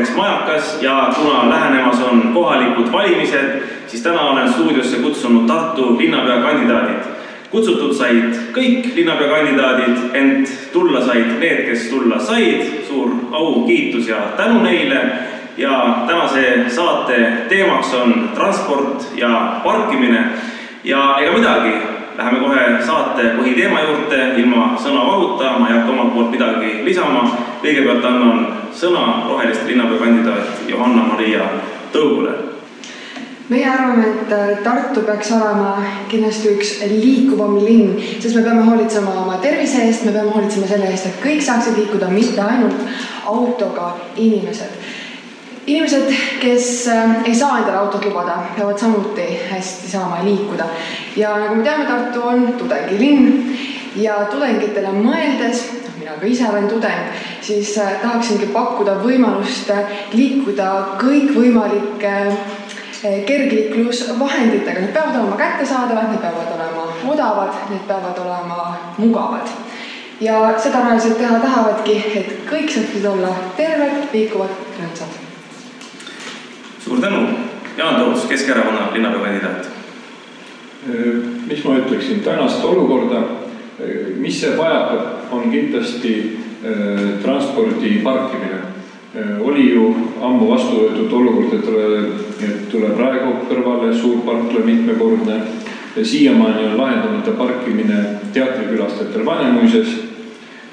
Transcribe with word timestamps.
poliitikasaateks 0.00 0.16
Majakas 0.16 0.82
ja 0.82 1.12
kuna 1.16 1.50
lähenemas 1.50 2.00
on 2.00 2.30
kohalikud 2.34 2.92
valimised, 2.92 3.62
siis 3.86 4.02
täna 4.02 4.20
olen 4.20 4.52
stuudiosse 4.52 4.96
kutsunud 4.96 5.46
Tartu 5.46 5.98
linnapea 5.98 6.36
kandidaadid. 6.36 7.02
kutsutud 7.50 7.94
said 7.94 8.34
kõik 8.54 8.94
linnapea 8.94 9.28
kandidaadid, 9.28 9.96
ent 10.14 10.48
tulla 10.72 11.00
said 11.00 11.38
need, 11.40 11.66
kes 11.66 11.88
tulla 11.90 12.18
said. 12.18 12.62
suur 12.88 13.10
au, 13.32 13.66
kiitus 13.66 14.08
ja 14.08 14.16
tänu 14.36 14.62
neile. 14.62 15.00
ja 15.56 16.04
tänase 16.06 16.64
saate 16.68 17.32
teemaks 17.48 17.94
on 17.94 18.30
transport 18.34 19.06
ja 19.16 19.60
parkimine 19.64 20.24
ja 20.84 21.16
ega 21.20 21.32
midagi 21.32 21.72
Läheme 22.18 22.40
kohe 22.40 22.82
saate 22.86 23.22
põhiteema 23.36 23.80
juurde 23.80 24.34
ilma 24.36 24.76
sõnavahuta, 24.76 25.58
ma 25.58 25.68
ei 25.68 25.74
hakka 25.74 25.92
omalt 25.92 26.14
poolt 26.14 26.30
midagi 26.30 26.84
lisama. 26.84 27.49
Kõigepealt 27.62 28.04
annan 28.04 28.46
sõna 28.76 29.26
roheliste 29.28 29.66
linnapea 29.68 29.98
kandidaat 29.98 30.68
Johanna-Maria 30.68 31.48
Tõugule. 31.92 32.36
meie 33.50 33.66
arvame, 33.66 34.06
et 34.06 34.62
Tartu 34.64 35.00
peaks 35.02 35.32
olema 35.34 35.82
kindlasti 36.08 36.52
üks 36.54 36.68
liikuvam 36.86 37.56
linn, 37.64 37.96
sest 38.20 38.36
me 38.36 38.44
peame 38.46 38.62
hoolitsema 38.62 39.14
oma 39.24 39.40
tervise 39.42 39.82
eest, 39.88 40.04
me 40.04 40.12
peame 40.12 40.30
hoolitsema 40.30 40.66
selle 40.70 40.86
eest, 40.90 41.06
et 41.06 41.22
kõik 41.24 41.42
saaksid 41.42 41.76
liikuda, 41.76 42.08
mitte 42.14 42.40
ainult 42.40 42.86
autoga 43.26 43.96
inimesed 44.16 44.98
inimesed, 45.66 46.14
kes 46.40 46.88
äh, 46.88 47.16
ei 47.24 47.34
saa 47.34 47.58
endale 47.58 47.76
autot 47.78 48.04
lubada, 48.04 48.38
peavad 48.56 48.78
samuti 48.78 49.26
hästi 49.50 49.90
saama 49.90 50.24
liikuda. 50.24 50.64
ja 51.16 51.36
nagu 51.38 51.54
me 51.54 51.62
teame, 51.62 51.84
Tartu 51.84 52.22
on 52.22 52.52
tudengilinn 52.58 53.56
ja 53.96 54.14
tudengitele 54.30 54.94
mõeldes, 54.94 55.62
mina 56.10 56.20
ka 56.20 56.26
ise 56.26 56.48
olen 56.48 56.68
tudeng, 56.68 57.12
siis 57.40 57.78
äh, 57.78 58.00
tahaksingi 58.02 58.46
pakkuda 58.46 58.98
võimalust 59.04 59.70
äh, 59.70 59.84
liikuda 60.12 60.98
kõikvõimalike 60.98 62.14
kergliiklusvahenditega, 63.00 64.80
need 64.80 64.92
peavad 64.92 65.14
olema 65.16 65.36
kättesaadavad, 65.36 66.10
need 66.10 66.20
peavad 66.20 66.50
olema 66.52 66.82
odavad, 67.14 67.54
need 67.70 67.86
peavad 67.88 68.18
olema 68.18 68.76
mugavad. 68.98 69.48
ja 70.20 70.52
seda 70.58 70.82
reaalselt 70.84 71.16
teha 71.18 71.38
tahavadki, 71.40 71.96
et 72.20 72.36
kõik 72.50 72.68
saaksid 72.68 73.06
olla 73.08 73.32
terved, 73.56 74.04
liikuvad, 74.12 74.52
rõõmsad 74.76 75.20
suur 76.84 77.00
tänu, 77.00 77.28
Jaan 77.76 77.94
Toots, 77.94 78.24
Keskerakonna 78.24 78.88
linnapeakandidaat. 78.92 79.68
mis 81.46 81.64
ma 81.64 81.76
ütleksin, 81.76 82.20
tänast 82.20 82.64
olukorda, 82.64 83.22
mis 84.16 84.40
see 84.40 84.56
vajab, 84.58 85.32
on 85.32 85.50
kindlasti 85.50 86.14
transpordi 87.22 88.00
parkimine. 88.04 88.60
oli 89.40 89.70
ju 89.74 89.94
ammu 90.22 90.50
vastu 90.50 90.76
võetud 90.76 91.12
olukord, 91.12 91.54
et 91.58 92.44
et 92.44 92.68
tuleb 92.70 92.98
Raekoja 92.98 93.46
kõrvale 93.48 93.94
suur 93.94 94.20
parkla 94.26 94.64
mitmekordne. 94.64 95.40
siiamaani 96.02 96.66
on 96.66 96.76
lahendamata 96.78 97.30
parkimine 97.30 98.04
teatrikülastajatel 98.32 99.24
Vanemuises 99.26 99.88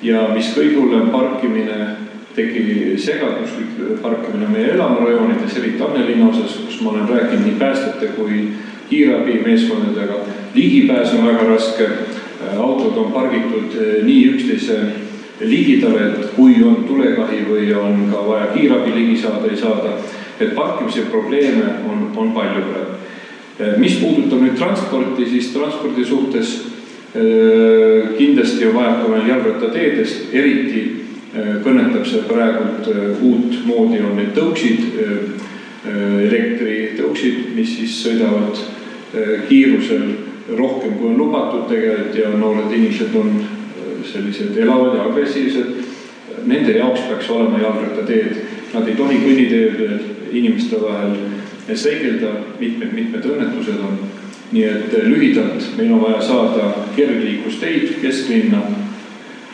ja 0.02 0.28
mis 0.34 0.54
kõige 0.56 0.76
hullem, 0.78 1.10
parkimine 1.10 1.96
tegi 2.36 2.94
segaduslik 3.02 4.02
parkimine 4.02 4.48
meie 4.52 4.74
elamurajoonides, 4.76 5.58
eriti 5.58 5.84
Annelinna 5.84 6.30
osas, 6.30 6.60
kus 6.66 6.82
ma 6.82 6.92
olen 6.92 7.10
rääkinud 7.10 7.46
nii 7.46 7.60
päästjate 7.60 8.08
kui 8.18 8.50
kiirabimeeskondadega. 8.90 10.20
ligipääs 10.54 11.14
on 11.14 11.26
väga 11.26 11.44
raske, 11.50 11.90
autod 12.56 12.98
on 12.98 13.12
pargitud 13.12 13.76
eh, 13.76 13.98
nii 14.06 14.24
üksteise 14.34 14.78
ligidale, 15.42 16.08
et 16.08 16.32
kui 16.36 16.58
on 16.66 16.84
tulekahju 16.88 17.50
või 17.50 17.74
on 17.78 18.08
ka 18.12 18.24
vaja 18.26 18.48
kiirabi 18.56 18.96
ligi 18.96 19.20
saada, 19.22 19.52
ei 19.52 19.58
saada. 19.58 19.98
et 20.40 20.54
parkimise 20.56 21.02
probleeme 21.10 21.66
on, 21.90 22.12
on 22.16 22.32
palju 22.34 22.62
praegu. 22.70 22.98
Eh, 23.60 23.78
mis 23.82 23.98
puudutab 23.98 24.42
nüüd 24.42 24.58
transporti, 24.58 25.26
siis 25.26 25.54
transpordi 25.54 26.06
suhtes 26.06 26.58
kindlasti 28.18 28.66
on 28.68 28.76
vajaka 28.76 29.10
veel 29.10 29.30
jalgrattateedest, 29.32 30.34
eriti 30.38 30.82
Äh, 31.38 31.58
kõnetab 31.62 32.06
see 32.08 32.24
praegult 32.26 32.88
äh, 32.88 33.20
uutmoodi 33.22 34.00
on 34.02 34.16
need 34.18 34.32
tõuksid, 34.38 34.86
äh, 35.04 35.44
elektritõuksid, 35.88 37.52
mis 37.56 37.70
siis 37.78 37.94
sõidavad 38.02 38.58
kiirusel 39.48 40.02
rohkem 40.56 40.94
kui 40.94 41.10
on 41.10 41.18
lubatud 41.18 41.68
tegelikult 41.68 42.16
ja 42.16 42.30
noored 42.30 42.72
inimesed 42.72 43.16
on 43.16 43.42
sellised 44.08 44.58
elavad 44.58 44.96
ja 44.96 45.08
agressiivsed. 45.10 45.74
Nende 46.46 46.78
jaoks 46.78 47.02
peaks 47.10 47.30
olema 47.30 47.60
jalgrattateed, 47.60 48.38
nad 48.74 48.88
ei 48.88 48.96
tohi 48.96 49.18
kõnniteedel 49.24 49.98
inimeste 50.32 50.80
vahel 50.82 51.18
seigelda, 51.76 52.32
mitmed-mitmed 52.60 53.26
õnnetused 53.26 53.82
on. 53.84 54.00
nii 54.48 54.64
et 54.64 54.94
lühidalt 55.04 55.66
meil 55.76 55.90
on 55.92 56.00
vaja 56.02 56.22
saada 56.24 56.70
kergliiklusteid 56.96 57.98
kesklinna 58.02 58.62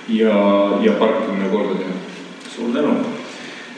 ja, 0.10 0.36
ja 0.86 0.92
parkimine 1.00 1.50
korda 1.50 1.80
teha. 1.80 1.96
suur 2.56 2.70
tänu. 2.76 2.94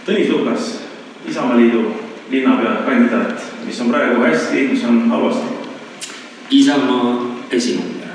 Tõnis 0.05 0.29
Lukas, 0.29 0.81
Isamaaliidu 1.29 1.85
linnapea 2.29 2.81
kandidaat, 2.85 3.47
mis 3.65 3.81
on 3.81 3.93
praegu 3.95 4.21
hästi, 4.21 4.67
mis 4.73 4.83
on 4.83 5.05
halvasti? 5.09 5.54
Isamaa 6.51 7.15
esinumber, 7.51 8.13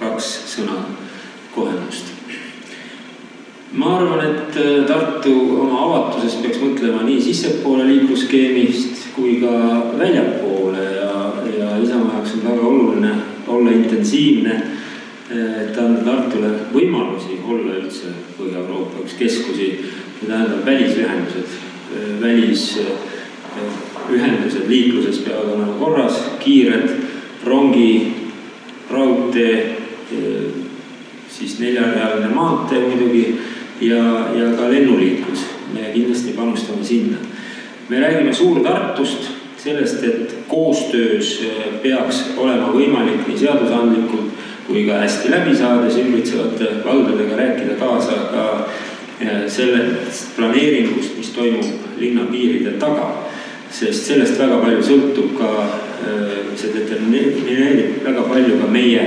kaks 0.00 0.28
sõna 0.52 0.82
kohendust. 1.54 2.12
ma 3.72 3.96
arvan, 3.98 4.22
et 4.24 4.56
äh, 4.56 4.84
Tartu 4.88 5.32
oma 5.60 5.82
avatuses 5.84 6.38
peaks 6.40 6.60
mõtlema 6.62 7.02
nii 7.04 7.20
sissepoole 7.20 7.84
liiklusskeemist 7.88 9.10
kui 9.16 9.36
ka 9.40 9.52
väljapoole 9.98 10.84
ja, 10.96 11.10
ja 11.58 11.74
Isamaa 11.82 12.18
jaoks 12.18 12.38
on 12.38 12.46
väga 12.46 12.70
oluline 12.70 13.12
olla 13.46 13.70
intensiivne 13.70 14.62
et 15.30 15.78
anda 15.78 16.02
Tartule 16.06 16.50
võimalusi 16.72 17.40
olla 17.42 17.74
üldse 17.80 18.06
Põhja-Euroopa 18.36 19.00
üks 19.02 19.14
keskusi, 19.18 19.66
see 20.18 20.26
tähendab 20.28 20.66
välisühendused, 20.66 21.48
välisühendused 22.22 24.64
liikluses 24.70 25.18
peavad 25.24 25.48
olema 25.56 25.74
korras, 25.80 26.16
kiired, 26.42 26.86
rongi, 27.46 28.14
raudtee, 28.90 29.76
siis 31.28 31.58
neljarealine 31.60 32.28
maantee 32.34 32.80
muidugi 32.80 33.24
ja, 33.80 34.02
ja 34.34 34.50
ka 34.58 34.70
lennuliiklus, 34.70 35.44
me 35.74 35.90
kindlasti 35.94 36.34
panustame 36.36 36.84
sinna. 36.84 37.18
me 37.88 38.00
räägime 38.00 38.34
Suur-Tartust, 38.34 39.30
sellest, 39.56 40.04
et 40.04 40.36
koostöös 40.48 41.44
peaks 41.82 42.24
olema 42.36 42.72
võimalik 42.74 43.26
nii 43.28 43.38
seadusandlikult 43.38 44.36
kui 44.66 44.84
ka 44.86 45.00
hästi 45.02 45.30
läbi 45.30 45.54
saades 45.56 45.96
ümbritsevate 46.00 46.70
valdadega 46.84 47.36
rääkida 47.38 47.76
kaasa 47.78 48.18
ka 48.32 48.44
äh, 49.22 49.44
sellest 49.48 50.36
planeeringust, 50.36 51.16
mis 51.18 51.30
toimub 51.30 51.98
linna 51.98 52.26
piiride 52.30 52.76
taga. 52.82 53.12
sest 53.70 54.06
sellest 54.08 54.38
väga 54.38 54.56
palju 54.62 54.82
sõltub 54.82 55.32
ka, 55.36 55.48
see 56.56 56.72
determineerib 56.74 58.04
väga 58.04 58.22
palju 58.28 58.60
ka 58.60 58.68
meie 58.70 59.02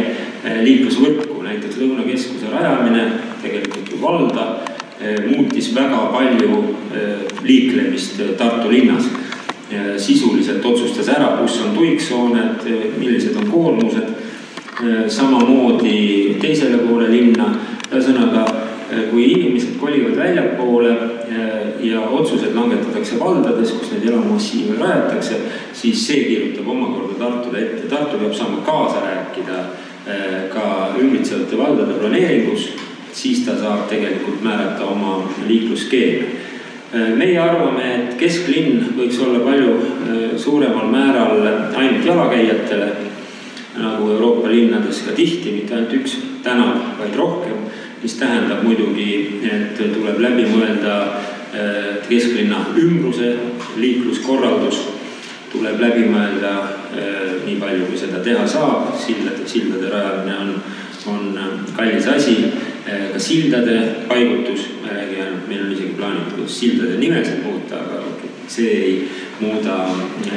liiklusvõrku, 0.63 1.41
näiteks 1.43 1.79
Lõunakeskuse 1.81 2.51
rajamine 2.51 3.05
tegelikult 3.43 3.91
ju 3.91 4.01
valda 4.01 4.45
muutis 5.27 5.71
väga 5.75 6.09
palju 6.13 6.63
liiklemist 7.43 8.21
Tartu 8.37 8.71
linnas. 8.71 9.09
sisuliselt 9.97 10.65
otsustas 10.65 11.07
ära, 11.13 11.37
kus 11.37 11.59
on 11.61 11.75
tuiksooned, 11.75 12.63
millised 12.97 13.35
on 13.37 13.51
koormused 13.51 14.07
samamoodi 15.07 16.37
teisele 16.41 16.77
poole 16.77 17.11
linna. 17.11 17.55
ühesõnaga, 17.91 18.45
kui 19.11 19.25
inimesed 19.31 19.77
kolivad 19.79 20.15
väljapoole 20.17 20.91
äh, 20.91 21.85
ja 21.85 22.01
otsused 22.01 22.55
langetatakse 22.55 23.19
valdades, 23.19 23.71
kus 23.71 23.91
neid 23.93 24.07
elamumassiive 24.09 24.79
rajatakse, 24.79 25.39
siis 25.73 26.07
see 26.07 26.23
kirjutab 26.27 26.67
omakorda 26.67 27.19
Tartule 27.19 27.61
ette. 27.61 27.87
Tartu 27.91 28.17
peab 28.17 28.33
saama 28.33 28.61
kaasa 28.65 29.05
rääkida 29.05 29.63
ka 30.49 30.63
ümbritsevate 30.97 31.57
valdade 31.57 31.93
planeeringus, 31.99 32.69
siis 33.13 33.43
ta 33.45 33.53
saab 33.59 33.83
tegelikult 33.91 34.41
määrata 34.41 34.87
oma 34.89 35.19
liiklusskeeme 35.47 36.39
meie 37.19 37.37
arvame, 37.37 37.83
et 37.95 38.15
kesklinn 38.17 38.87
võiks 38.97 39.19
olla 39.21 39.43
palju 39.45 40.37
suuremal 40.41 40.87
määral 40.89 41.43
ainult 41.77 42.05
jalakäijatele 42.05 42.87
nagu 43.79 44.09
Euroopa 44.11 44.49
linnades 44.49 45.03
ka 45.05 45.13
tihti, 45.15 45.53
mitte 45.55 45.75
ainult 45.75 45.93
üks 45.99 46.17
tänav, 46.43 46.79
vaid 46.99 47.15
rohkem, 47.15 47.68
mis 48.03 48.15
tähendab 48.19 48.63
muidugi, 48.63 49.41
et 49.43 49.79
tuleb 49.93 50.21
läbi 50.23 50.45
mõelda 50.47 50.95
kesklinna 52.09 52.65
ümbruse 52.77 53.33
liikluskorraldus, 53.79 54.81
tuleb 55.51 55.81
läbi 55.81 56.05
mõelda 56.09 56.51
äh, 56.61 57.29
nii 57.45 57.57
palju, 57.61 57.87
kui 57.89 57.97
seda 57.97 58.21
teha 58.25 58.45
saab, 58.47 58.91
sildade, 59.01 59.47
sildade 59.49 59.89
rajamine 59.89 60.35
on, 60.43 60.51
on 61.09 61.63
kallis 61.77 62.07
asi. 62.07 62.37
Ka 62.89 63.19
sildade 63.21 63.75
paigutus, 64.09 64.63
ma 64.81 64.89
ei 64.89 64.95
räägi 64.95 65.17
ainult, 65.21 65.49
meil 65.49 65.65
on 65.65 65.73
isegi 65.75 65.91
plaanitud 65.97 66.47
sildade 66.49 66.95
nimesid 66.97 67.43
muuta, 67.43 67.83
aga 67.83 67.99
see 68.49 68.71
ei 68.79 68.93
muuda 69.41 69.75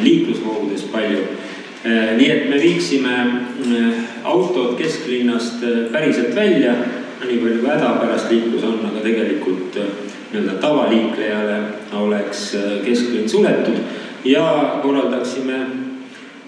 liiklusvoogudes 0.02 0.82
palju. 0.92 1.22
Nii 2.18 2.28
et 2.28 2.50
me 2.50 2.58
viiksime 2.60 3.14
autod 4.28 4.76
kesklinnast 4.78 5.64
päriselt 5.94 6.36
välja, 6.36 6.74
nii 7.26 7.38
palju 7.42 7.60
kui 7.60 7.70
hädapärast 7.70 8.30
liiklus 8.30 8.64
on, 8.64 8.80
aga 8.88 9.02
tegelikult 9.04 9.78
nii-öelda 10.32 10.58
tavaliiklejale 10.60 11.58
oleks 12.00 12.44
kesklinn 12.84 13.28
suletud. 13.28 13.78
Ja 14.24 14.78
korraldaksime 14.82 15.58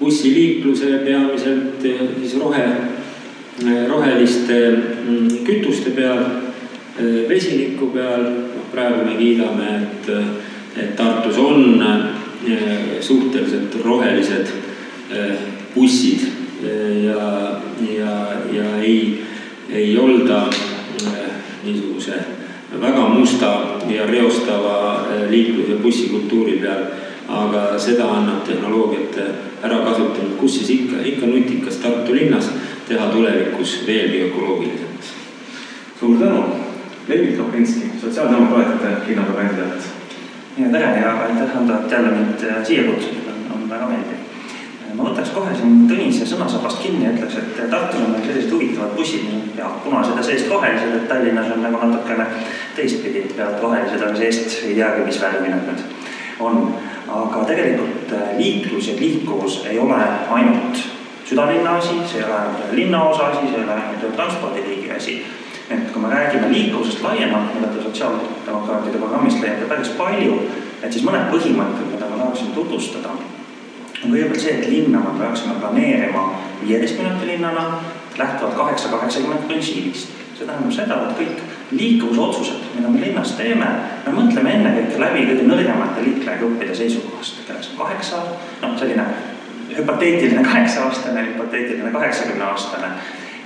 bussiliikluse 0.00 0.98
peamiselt 1.04 1.82
siis 1.82 2.36
rohe, 2.40 2.64
roheliste 3.88 4.58
mm, 4.70 5.28
kütuste 5.44 5.90
peal, 5.90 6.22
vesiniku 7.28 7.90
peal, 7.94 8.28
noh 8.54 8.68
praegu 8.72 9.04
me 9.06 9.16
kiidame, 9.18 9.70
et, 9.82 10.10
et 10.76 10.96
Tartus 10.96 11.38
on 11.38 11.82
suhteliselt 13.00 13.76
rohelised 13.84 14.50
bussid 15.74 16.26
ja, 17.04 17.60
ja, 17.98 18.14
ja 18.52 18.76
ei, 18.82 19.24
ei 19.72 19.98
olda 19.98 20.46
niisuguse 21.64 22.18
väga 22.80 23.08
musta 23.08 23.50
ja 23.88 24.06
reostava 24.06 25.06
liiklus- 25.30 25.70
ja 25.70 25.76
bussikultuuri 25.82 26.58
peal 26.62 26.84
aga 27.28 27.78
seda 27.78 28.04
annab 28.04 28.44
tehnoloogiate 28.44 29.24
ärakasutamine, 29.64 30.36
kus 30.40 30.58
siis 30.58 30.70
ikka, 30.70 30.96
ikka 31.04 31.26
nutikas 31.26 31.76
Tartu 31.80 32.14
linnas 32.14 32.50
teha 32.88 33.06
tulevikus 33.08 33.84
veelgi 33.86 34.22
ökoloogilisemaks. 34.28 35.12
suur 36.00 36.18
tänu, 36.18 36.44
Levit 37.08 37.36
Kapinski, 37.36 37.90
sotsiaaldemokraatide 38.00 38.96
linnapea 39.08 39.34
kandidaat. 39.34 39.88
ja 40.58 40.68
tere 40.68 41.00
ja 41.00 41.12
aitäh, 41.12 41.56
Ando, 41.56 41.74
et 41.74 41.90
jälle 41.90 42.10
mind 42.10 42.50
äh, 42.50 42.66
siia 42.66 42.82
kutsusid, 42.82 43.28
on, 43.28 43.56
on 43.56 43.70
väga 43.70 43.86
meeldiv. 43.86 44.20
Äh, 44.82 44.83
ma 44.94 45.08
võtaks 45.10 45.34
kohe 45.34 45.54
siin 45.58 45.84
Tõnise 45.90 46.26
sõnasabast 46.28 46.82
kinni 46.82 47.04
ja 47.04 47.12
ütleks, 47.14 47.36
et 47.40 47.70
Tartus 47.70 48.00
on 48.00 48.14
meil 48.14 48.24
sellised 48.26 48.52
huvitavad 48.54 48.96
bussid 48.98 49.58
ja 49.58 49.70
punased 49.84 50.16
ja 50.18 50.24
seest 50.26 50.50
rohelised, 50.50 50.94
et 50.96 51.08
Tallinnas 51.10 51.52
on 51.54 51.62
nagu 51.66 51.80
natukene 51.82 52.26
teistpidi, 52.76 53.26
pealt 53.36 53.62
rohelised 53.62 54.02
on 54.06 54.16
seest 54.16 54.60
ei 54.64 54.74
teagi, 54.78 55.06
mis 55.06 55.20
värvi 55.22 55.52
nad 55.52 55.70
nüüd 55.70 55.86
on 56.40 56.74
aga 57.08 57.44
tegelikult 57.46 58.12
äh, 58.12 58.36
liiklus 58.38 58.88
ja 58.88 58.98
liikuvus 58.98 59.62
ei 59.70 59.78
ole 59.78 60.00
ainult 60.30 60.78
südalinna 61.24 61.76
asi, 61.76 61.94
see 62.06 62.20
ei 62.20 62.24
ole 62.24 62.34
ainult 62.34 62.72
linnaosa 62.72 63.26
asi, 63.26 63.46
see 63.48 63.58
ei 63.58 63.64
ole 63.64 63.72
ainult 63.72 64.16
transpordiliigi 64.16 64.90
asi. 64.90 65.24
et 65.70 65.90
kui 65.92 66.02
me 66.02 66.08
räägime 66.12 66.50
liikuvusest 66.52 67.02
laiemalt, 67.02 67.54
mida 67.54 67.66
te 67.72 67.82
sotsiaaldemokraatide 67.82 68.98
programmist 68.98 69.40
leiate 69.40 69.64
päris 69.64 69.88
palju, 69.96 70.34
et 70.82 70.92
siis 70.92 71.06
mõned 71.06 71.30
põhimõtted, 71.32 71.86
mida 71.88 72.10
ma 72.10 72.18
tahaksin 72.18 72.50
tutvustada, 72.52 73.14
kõigepealt 74.12 74.40
see, 74.40 74.54
et 74.58 74.68
linna 74.68 75.00
me 75.04 75.14
peaksime 75.18 75.54
planeerima 75.60 76.24
viieteist 76.62 76.98
minuti 77.00 77.26
linnana, 77.26 77.80
lähtuvalt 78.18 78.56
kaheksa 78.56 78.88
kaheksakümmend 78.88 79.48
printsiibist. 79.48 80.08
see 80.34 80.46
tähendab 80.46 80.72
seda, 80.74 80.94
et 81.08 81.18
kõik 81.18 81.42
liikuvusotsused, 81.70 82.64
mida 82.74 82.88
me 82.90 83.00
linnas 83.00 83.36
teeme, 83.38 83.68
me 84.06 84.14
mõtleme 84.16 84.50
ennekõike 84.56 84.98
läbi 84.98 85.26
kõige 85.28 85.44
nõrgemate 85.46 86.02
liiklejagruppide 86.02 86.74
seisukohast, 86.74 87.44
kelleks 87.46 87.70
on 87.70 87.78
kaheksa, 87.84 88.22
noh, 88.62 88.74
selline 88.78 89.04
hüpoteetiline 89.76 90.42
kaheksa-aastane, 90.42 91.22
hüpoteetiline 91.30 91.92
kaheksakümne-aastane. 91.94 92.90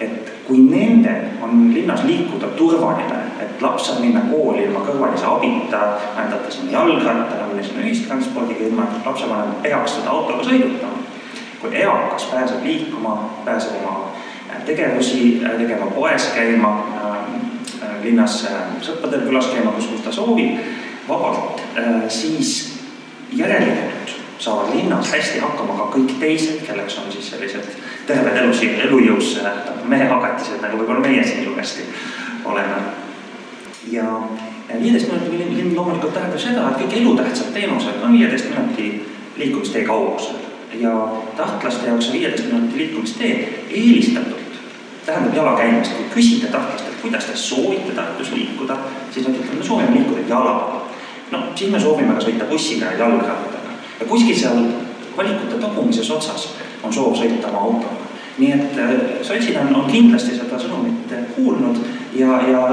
et 0.01 0.38
kui 0.49 0.63
nendel 0.65 1.43
on 1.45 1.75
linnas 1.75 2.05
liikuda 2.09 2.49
turvaline, 2.57 3.19
et 3.45 3.63
laps 3.63 3.87
saab 3.87 4.01
minna 4.01 4.23
kooli 4.31 4.65
ilma 4.65 4.81
kõrvalise 4.87 5.27
abita, 5.29 5.83
näidata 6.17 6.51
sinna 6.51 6.73
jalgrattale, 6.73 7.51
minna 7.51 7.67
sinna 7.67 7.85
ühistranspordiga, 7.85 8.71
ilma 8.71 8.87
et 8.89 9.07
lapsevanem 9.07 9.59
peaks 9.63 9.99
seda 9.99 10.15
autoga 10.17 10.49
sõidutama. 10.49 11.05
kui 11.61 11.75
eakas 11.75 12.25
pääseb 12.31 12.65
liikuma, 12.65 13.31
pääseb 13.45 13.81
oma 13.81 14.13
tegevusi 14.65 15.43
tegema, 15.59 15.87
poes 15.91 16.31
käima 16.35 16.71
linnas 18.03 18.45
sõpradel 18.83 19.27
külas 19.27 19.51
käima, 19.53 19.73
kus, 19.77 19.89
kus 19.93 20.05
ta 20.05 20.13
soovib, 20.13 20.59
vabalt, 21.09 21.61
äh, 21.77 22.07
siis 22.09 22.79
järelikult 23.33 24.15
saavad 24.39 24.75
linnas 24.75 25.11
hästi 25.13 25.43
hakkama 25.43 25.77
ka 25.81 25.89
kõik 25.97 26.15
teised, 26.21 26.63
kelleks 26.67 26.99
on 27.03 27.13
siis 27.13 27.31
sellised 27.33 27.67
terved 28.09 28.37
elus, 28.43 28.63
elujõus 28.63 29.35
mehehagatised, 29.89 30.63
nagu 30.65 30.81
võib-olla 30.81 31.05
meie 31.05 31.25
siin 31.25 31.45
suuresti 31.45 31.85
oleme. 32.45 32.81
ja 33.93 34.05
viieteist 34.81 35.09
minuti 35.13 35.39
linn 35.39 35.77
loomulikult 35.77 36.13
tähendab 36.15 36.41
seda, 36.41 36.67
et 36.71 36.83
kõik 36.83 36.99
elutähtsad 37.01 37.53
teenused 37.53 38.03
on 38.05 38.13
viieteist 38.13 38.51
minuti 38.53 38.89
liikumistee 39.37 39.85
kaugusel 39.85 40.37
ja 40.81 40.93
tahtlaste 41.37 41.87
jaoks 41.89 42.13
viieteist 42.13 42.53
minuti 42.53 42.79
liikumistee 42.79 43.65
eelistatult 43.71 44.59
tähendab 45.07 45.35
jalakäimist. 45.35 45.97
kui 45.97 46.05
küsida 46.15 46.53
tahtlastelt, 46.53 47.01
kuidas 47.03 47.25
te 47.25 47.37
soovite 47.37 47.93
Tartus 47.93 48.33
liikuda, 48.33 48.77
siis 49.11 49.27
nad 49.27 49.37
ütlevad, 49.37 49.59
me 49.59 49.65
soovime 49.65 49.95
liikuda 49.95 50.29
jala. 50.29 50.83
no 51.31 51.43
siis 51.55 51.71
me 51.71 51.81
soovime 51.81 52.15
ka 52.15 52.21
sõita 52.21 52.49
bussiga 52.51 52.93
ja 52.93 52.99
jalgrattaga. 52.99 53.77
ja 54.01 54.07
kuskil 54.07 54.37
seal 54.37 54.65
valikute 55.17 55.61
tagumises 55.61 56.11
otsas 56.11 56.49
on 56.83 56.93
soov 56.93 57.17
sõita 57.19 57.51
oma 57.51 57.65
autoga. 57.69 58.07
nii 58.39 58.53
et 58.55 58.79
äh, 58.79 58.97
sotsid 59.23 59.57
on, 59.61 59.75
on 59.75 59.91
kindlasti 59.91 60.37
seda 60.39 60.59
sõnumit 60.63 61.15
kuulnud 61.37 61.81
ja, 62.15 62.41
ja 62.49 62.65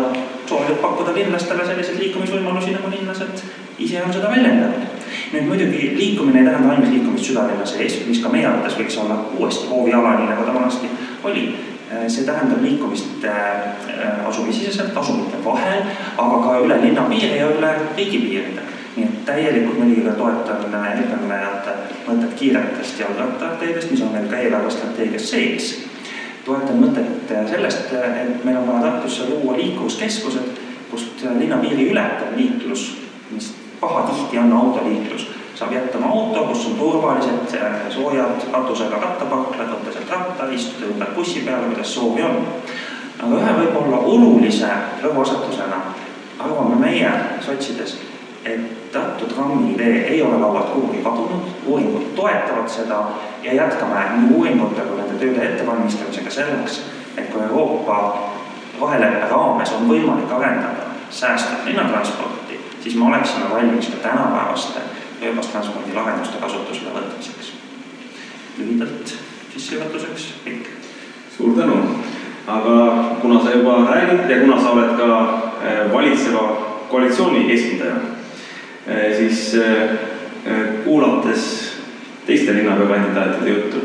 soovivad 0.45 0.81
pakkuda 0.81 1.13
linlastele 1.15 1.65
selliseid 1.65 1.99
liikumisvõimalusi, 1.99 2.75
nagu 2.75 2.91
linlased 2.93 3.45
ise 3.79 4.03
on 4.03 4.13
seda 4.13 4.29
väljendanud. 4.29 4.91
nüüd 5.33 5.47
muidugi 5.49 5.93
liikumine 5.97 6.43
ei 6.43 6.49
tähenda 6.49 6.73
ainult 6.73 6.91
liikumist 6.93 7.31
südalinna 7.31 7.65
sees, 7.65 8.01
mis 8.07 8.21
ka 8.23 8.29
meie 8.29 8.45
arvates 8.47 8.77
võiks 8.77 8.99
olla 9.01 9.23
uuesti 9.37 9.71
hooviala, 9.71 10.19
nii 10.19 10.29
nagu 10.33 10.45
ta 10.45 10.53
vanasti 10.53 10.91
oli 11.23 11.47
Äh, 11.91 12.09
see 12.09 12.25
tähendab 12.25 12.63
liikumist 12.63 13.23
äh, 13.23 14.27
asumisiseselt, 14.27 14.97
asumite 14.97 15.37
vahel, 15.45 15.83
aga 16.17 16.37
ka 16.41 16.55
üle 16.65 16.79
linna 16.81 17.03
piiri 17.09 17.37
ja 17.37 17.49
üle 17.53 17.69
riigipiiride. 17.97 18.63
Nii 18.95 19.05
et 19.05 19.25
täielikult 19.27 19.79
muidugi 19.79 20.05
ka 20.05 20.13
toetan 20.19 20.75
eelkõnelejate 20.91 21.73
mõtet 22.07 22.35
kiiretest 22.39 22.99
jalgrattateedest, 22.99 23.91
mis 23.91 24.03
on 24.05 24.13
meil 24.15 24.29
ka 24.31 24.39
eelarvestrateegias 24.39 25.29
sees. 25.29 25.71
toetan 26.45 26.79
mõtet 26.79 27.33
sellest, 27.49 27.93
et 27.93 28.45
meil 28.45 28.57
on 28.57 28.67
vaja 28.67 28.91
Tartusse 28.91 29.29
luua 29.29 29.57
liikuvuskeskused, 29.57 30.61
kust 30.91 31.25
linna 31.39 31.57
piiri 31.57 31.89
ületav 31.91 32.35
liiklus, 32.37 32.91
mis 33.31 33.53
pahatihti 33.81 34.37
on 34.37 34.53
autoliiklus 34.53 35.27
saab 35.55 35.71
jätta 35.71 35.97
oma 35.97 36.07
auto, 36.07 36.43
kus 36.43 36.65
on 36.67 36.75
turvalised 36.75 37.57
soojad 37.89 38.47
katusega 38.51 38.97
rattaparklad, 38.99 39.69
võtta 39.71 39.93
sealt 39.93 40.09
ratta, 40.11 40.49
istuda 40.51 40.89
ümber 40.91 41.13
bussi 41.15 41.43
peale, 41.45 41.69
kuidas 41.71 41.93
soovi 41.95 42.23
on. 42.23 42.41
aga 43.23 43.37
ühe 43.37 43.51
võib-olla 43.59 43.99
olulise 44.11 44.67
rõhuasetusena 45.03 45.77
arvame 46.39 46.75
meie 46.75 47.11
sotsides, 47.41 47.95
et 48.43 48.84
Tartu 48.95 49.25
trammi 49.27 49.73
idee 49.73 50.07
ei 50.07 50.21
ole 50.23 50.37
laualt 50.39 50.69
kuhugi 50.71 51.01
kadunud, 51.03 51.49
uuringud 51.65 52.03
toetavad 52.15 52.69
seda 52.71 52.99
ja 53.43 53.53
jätkame 53.53 54.05
nii 54.15 54.29
uuringute 54.31 54.81
kui 54.87 54.97
nende 54.97 55.17
tööde 55.19 55.43
ettevalmistamisega 55.43 56.31
selleks, 56.31 56.77
et 57.17 57.27
kui 57.33 57.41
Euroopa 57.43 57.97
roheleppe 58.79 59.27
raames 59.31 59.73
on 59.75 59.89
võimalik 59.89 60.31
arendada 60.31 60.87
säästvat 61.09 61.65
linnatransporti, 61.65 62.59
siis 62.83 62.95
me 62.95 63.05
oleksime 63.07 63.49
valmis 63.51 63.91
ka 63.91 64.07
tänapäevaste 64.07 64.79
ööbastranspordi 65.23 65.93
lahenduste 65.95 66.37
kasutusele 66.41 66.95
võtmiseks. 66.95 67.51
lühidalt 68.57 69.13
sissejuhatuseks 69.53 70.33
kõik. 70.45 70.67
suur 71.37 71.57
tänu, 71.59 71.77
aga 72.47 72.75
kuna 73.21 73.43
sa 73.43 73.51
juba 73.51 73.77
räägid 73.91 74.29
ja 74.29 74.39
kuna 74.39 74.61
sa 74.61 74.71
oled 74.71 74.97
ka 74.97 75.07
eh, 75.63 75.93
valitseva 75.93 76.43
koalitsiooni 76.89 77.53
esindaja, 77.53 77.95
siis 79.17 79.55
eh, 79.55 79.89
kuulates 80.83 81.45
teiste 82.25 82.53
linnapeakandidaatide 82.53 83.49
juttu, 83.49 83.77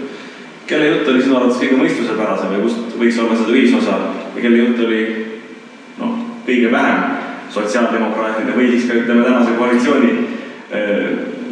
kelle 0.66 0.86
jutt 0.86 1.08
oli 1.08 1.22
sinu 1.22 1.36
arvates 1.36 1.60
kõige 1.62 1.78
mõistusepärasem 1.80 2.52
ja 2.56 2.60
kust 2.64 2.98
võiks 3.00 3.20
olla 3.20 3.38
seda 3.38 3.56
ühisosa 3.56 3.96
või 4.34 4.44
kelle 4.44 4.60
jutt 4.62 4.82
oli 4.84 5.00
noh, 6.00 6.18
kõige 6.46 6.72
vähem 6.72 7.16
sotsiaaldemokraatide 7.50 8.56
või 8.56 8.68
siis 8.74 8.86
ka 8.88 8.98
ütleme 9.00 9.24
tänase 9.26 9.56
koalitsiooni 9.58 10.12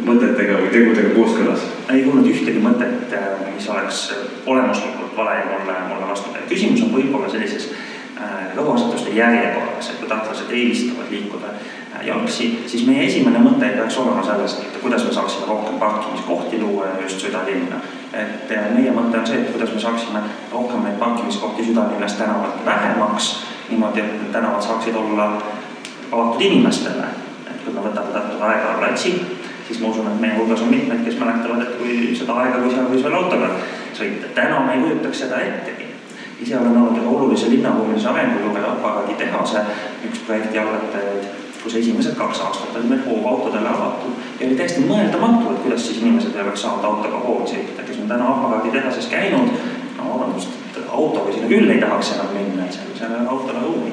mõtetega 0.05 0.61
või 0.61 0.71
tegudega 0.71 1.13
kooskõlas? 1.17 1.65
ei 1.91 2.05
kuulnud 2.05 2.29
ühtegi 2.29 2.61
mõtet, 2.63 3.17
mis 3.55 3.69
oleks 3.69 4.03
olemuslikult 4.45 5.17
vale 5.17 5.39
ja 5.41 5.45
mulle, 5.49 5.75
mulle 5.89 6.11
vastu 6.13 6.31
käiv. 6.33 6.47
küsimus 6.49 6.85
on 6.85 6.93
võib-olla 6.95 7.29
sellises 7.31 7.71
rõhuasetuste 8.55 9.13
järjekorras, 9.15 9.89
et 9.89 9.99
kui 9.99 10.09
tahtlased 10.09 10.51
eelistavad 10.51 11.11
liikuda 11.11 11.53
jalgsi, 12.07 12.63
siis 12.67 12.85
meie 12.87 13.05
esimene 13.05 13.39
mõte 13.43 13.69
peaks 13.75 13.97
olema 13.97 14.23
selles, 14.23 14.57
et 14.63 14.81
kuidas 14.81 15.05
me 15.05 15.13
saaksime 15.13 15.47
rohkem 15.47 15.79
parkimiskohti 15.79 16.59
luua 16.61 16.85
just 17.01 17.25
südalinna. 17.25 17.81
et 18.13 18.51
meie 18.73 18.91
mõte 18.91 19.19
on 19.19 19.27
see, 19.27 19.41
et 19.41 19.51
kuidas 19.51 19.73
me 19.73 19.79
saaksime 19.79 20.21
rohkem 20.51 20.83
neid 20.83 20.99
parkimiskohti 20.99 21.65
südalinnas 21.65 22.13
tänavalt 22.13 22.65
vähemaks, 22.65 23.43
niimoodi, 23.69 23.99
et 23.99 24.31
tänavad 24.31 24.61
saaksid 24.61 24.95
olla 24.95 25.31
avatud 26.11 26.41
inimestele. 26.41 27.05
et 27.47 27.63
kui 27.65 27.73
me 27.73 27.81
võtame 27.81 28.13
Tartu 28.13 28.39
Raekoja 28.39 28.77
platsi, 28.79 29.13
siis 29.67 29.81
ma 29.81 29.87
usun, 29.87 30.07
et 30.07 30.21
meie 30.21 30.37
hulgas 30.37 30.61
on 30.61 30.71
mitmeid, 30.73 31.03
kes 31.05 31.19
mäletavad, 31.19 31.61
et 31.61 31.77
kui 31.77 32.15
seda 32.17 32.33
aega, 32.41 32.61
kui 32.63 32.71
seal 32.73 32.89
võis 32.89 33.03
veel 33.05 33.19
autoga 33.21 33.51
sõita. 33.93 34.33
täna 34.35 34.59
me 34.65 34.73
ei 34.73 34.81
kujutaks 34.81 35.19
seda 35.25 35.41
ettegi. 35.45 35.85
ise 36.41 36.57
olen 36.57 36.77
olnud 36.77 36.97
ühe 36.97 37.07
olulise 37.07 37.49
linnahuvilise 37.49 38.07
arengu 38.09 38.39
juurde 38.39 38.63
aparaaditehase 38.63 39.61
üks 40.07 40.19
projekti 40.25 40.59
algatajaid, 40.59 41.25
kus 41.63 41.75
esimesed 41.75 42.15
kaks 42.15 42.41
aastat 42.41 42.75
oli 42.75 42.91
meil 42.91 43.01
hoov 43.05 43.25
autodele 43.33 43.69
avatud. 43.69 44.15
Ja 44.39 44.47
oli 44.47 44.55
täiesti 44.55 44.85
mõeldamatu, 44.87 45.51
et 45.53 45.63
kuidas 45.65 45.87
siis 45.87 46.01
inimesed 46.01 46.37
oleks 46.41 46.61
saanud 46.61 46.85
autoga 46.87 47.19
hoovi 47.25 47.49
sõita, 47.51 47.83
kes 47.87 47.99
on 48.03 48.07
täna 48.13 48.29
aparaaditehases 48.35 49.09
käinud. 49.11 49.51
no 49.97 50.13
vabandust, 50.13 50.49
autoga 50.87 51.33
sinna 51.33 51.51
küll 51.51 51.69
ei 51.69 51.81
tahaks 51.81 52.13
enam 52.15 52.31
minna, 52.33 52.65
et 52.65 52.77
seal, 52.77 52.95
seal 52.95 53.11
ei 53.11 53.21
ole 53.21 53.35
autole 53.35 53.65
ruumi. 53.65 53.91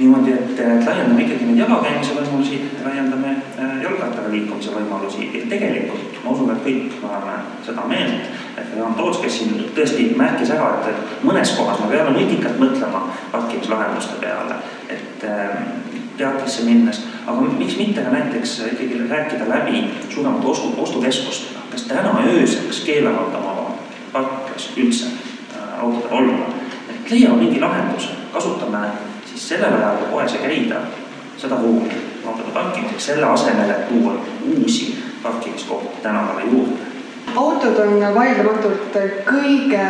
Niimoodi, 0.00 0.32
et, 0.32 0.60
laiendame 0.86 1.22
ikkagi 1.26 1.44
neid 1.44 1.58
jalakäimise 1.60 2.14
võimalusi, 2.16 2.58
laiendame 2.84 3.34
äh, 3.36 3.74
jalgrattaga 3.82 4.30
liikumise 4.32 4.72
võimalusi. 4.72 5.26
Ja 5.34 5.42
tegelikult 5.50 6.22
ma 6.24 6.32
usun, 6.32 6.52
et 6.54 6.62
kõik 6.64 6.94
me 7.02 7.10
oleme 7.10 7.34
seda 7.66 7.84
meelt, 7.88 8.30
et 8.56 8.72
Jaan 8.78 8.96
Toots, 8.96 9.20
kes 9.20 9.36
siin 9.38 9.60
tõesti 9.76 10.08
märkis 10.16 10.54
ära, 10.56 10.70
et 10.88 11.24
mõnes 11.26 11.52
kohas 11.58 11.84
me 11.84 11.92
peame 11.92 12.16
nutikalt 12.16 12.56
mõtlema 12.62 13.04
parkimislahenduste 13.34 14.16
peale, 14.24 14.56
et 14.88 15.28
ähm, 15.28 15.68
teatrisse 16.20 16.64
minnes, 16.68 17.02
aga 17.26 17.40
miks 17.40 17.78
mitte 17.80 18.04
ka 18.04 18.12
näiteks 18.12 18.58
ikkagi 18.72 19.00
rääkida 19.08 19.48
läbi 19.48 19.84
suuremate 20.08 20.46
ostu, 20.46 20.74
ostukeskustega, 20.76 21.64
kas 21.70 21.88
täna 21.88 22.14
ööseks 22.26 22.84
keelavad 22.86 23.34
oma 23.40 23.74
parklas 24.12 24.70
üldse 24.76 25.06
äh, 25.06 25.80
autodel 25.80 26.18
olla, 26.18 26.52
et 26.90 27.10
leiame 27.10 27.44
mingi 27.44 27.60
lahenduse, 27.60 28.16
kasutame 28.32 28.86
siis 29.26 29.48
sellel 29.48 29.78
ajal, 29.78 29.96
kui 30.02 30.12
poes 30.12 30.34
ei 30.34 30.46
käida, 30.46 30.84
seda 31.40 31.56
ruumi 31.62 31.90
autode 32.26 32.52
parkimiseks, 32.54 33.06
selle 33.06 33.26
asemel, 33.26 33.70
et 33.70 33.88
tuua 33.88 34.14
uusi 34.54 34.98
parkimiskohti 35.22 36.02
tänavale 36.02 36.42
juurde. 36.50 36.90
autod 37.36 37.78
on 37.78 38.14
vaieldamatult 38.14 38.96
kõige 39.24 39.86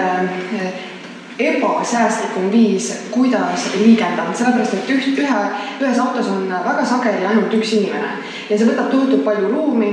ebasäästlikum 1.41 2.51
viis, 2.53 2.91
kuidas 3.11 3.67
liigelda, 3.79 4.27
sellepärast 4.35 4.77
et 4.77 4.91
üht, 4.95 5.19
ühe, 5.25 5.41
ühes 5.81 6.01
autos 6.03 6.29
on 6.33 6.49
väga 6.51 6.85
sageli 6.87 7.27
ainult 7.27 7.55
üks 7.57 7.75
inimene. 7.79 8.13
Ja 8.51 8.59
see 8.59 8.69
võtab 8.69 8.91
tohutult 8.93 9.25
palju 9.27 9.53
ruumi, 9.53 9.91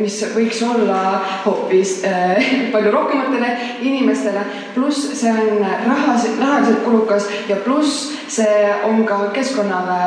mis 0.00 0.20
võiks 0.34 0.62
olla 0.66 1.00
hoopis 1.44 1.96
palju 2.74 2.94
rohkematele 2.94 3.50
inimestele, 3.80 4.44
pluss 4.76 5.10
see 5.20 5.32
on 5.32 5.66
rahas, 5.88 6.28
rahaliselt 6.38 6.84
kulukas 6.86 7.28
ja 7.48 7.58
pluss 7.64 8.14
see 8.30 8.70
on 8.86 9.04
ka 9.08 9.26
keskkonnale 9.36 10.00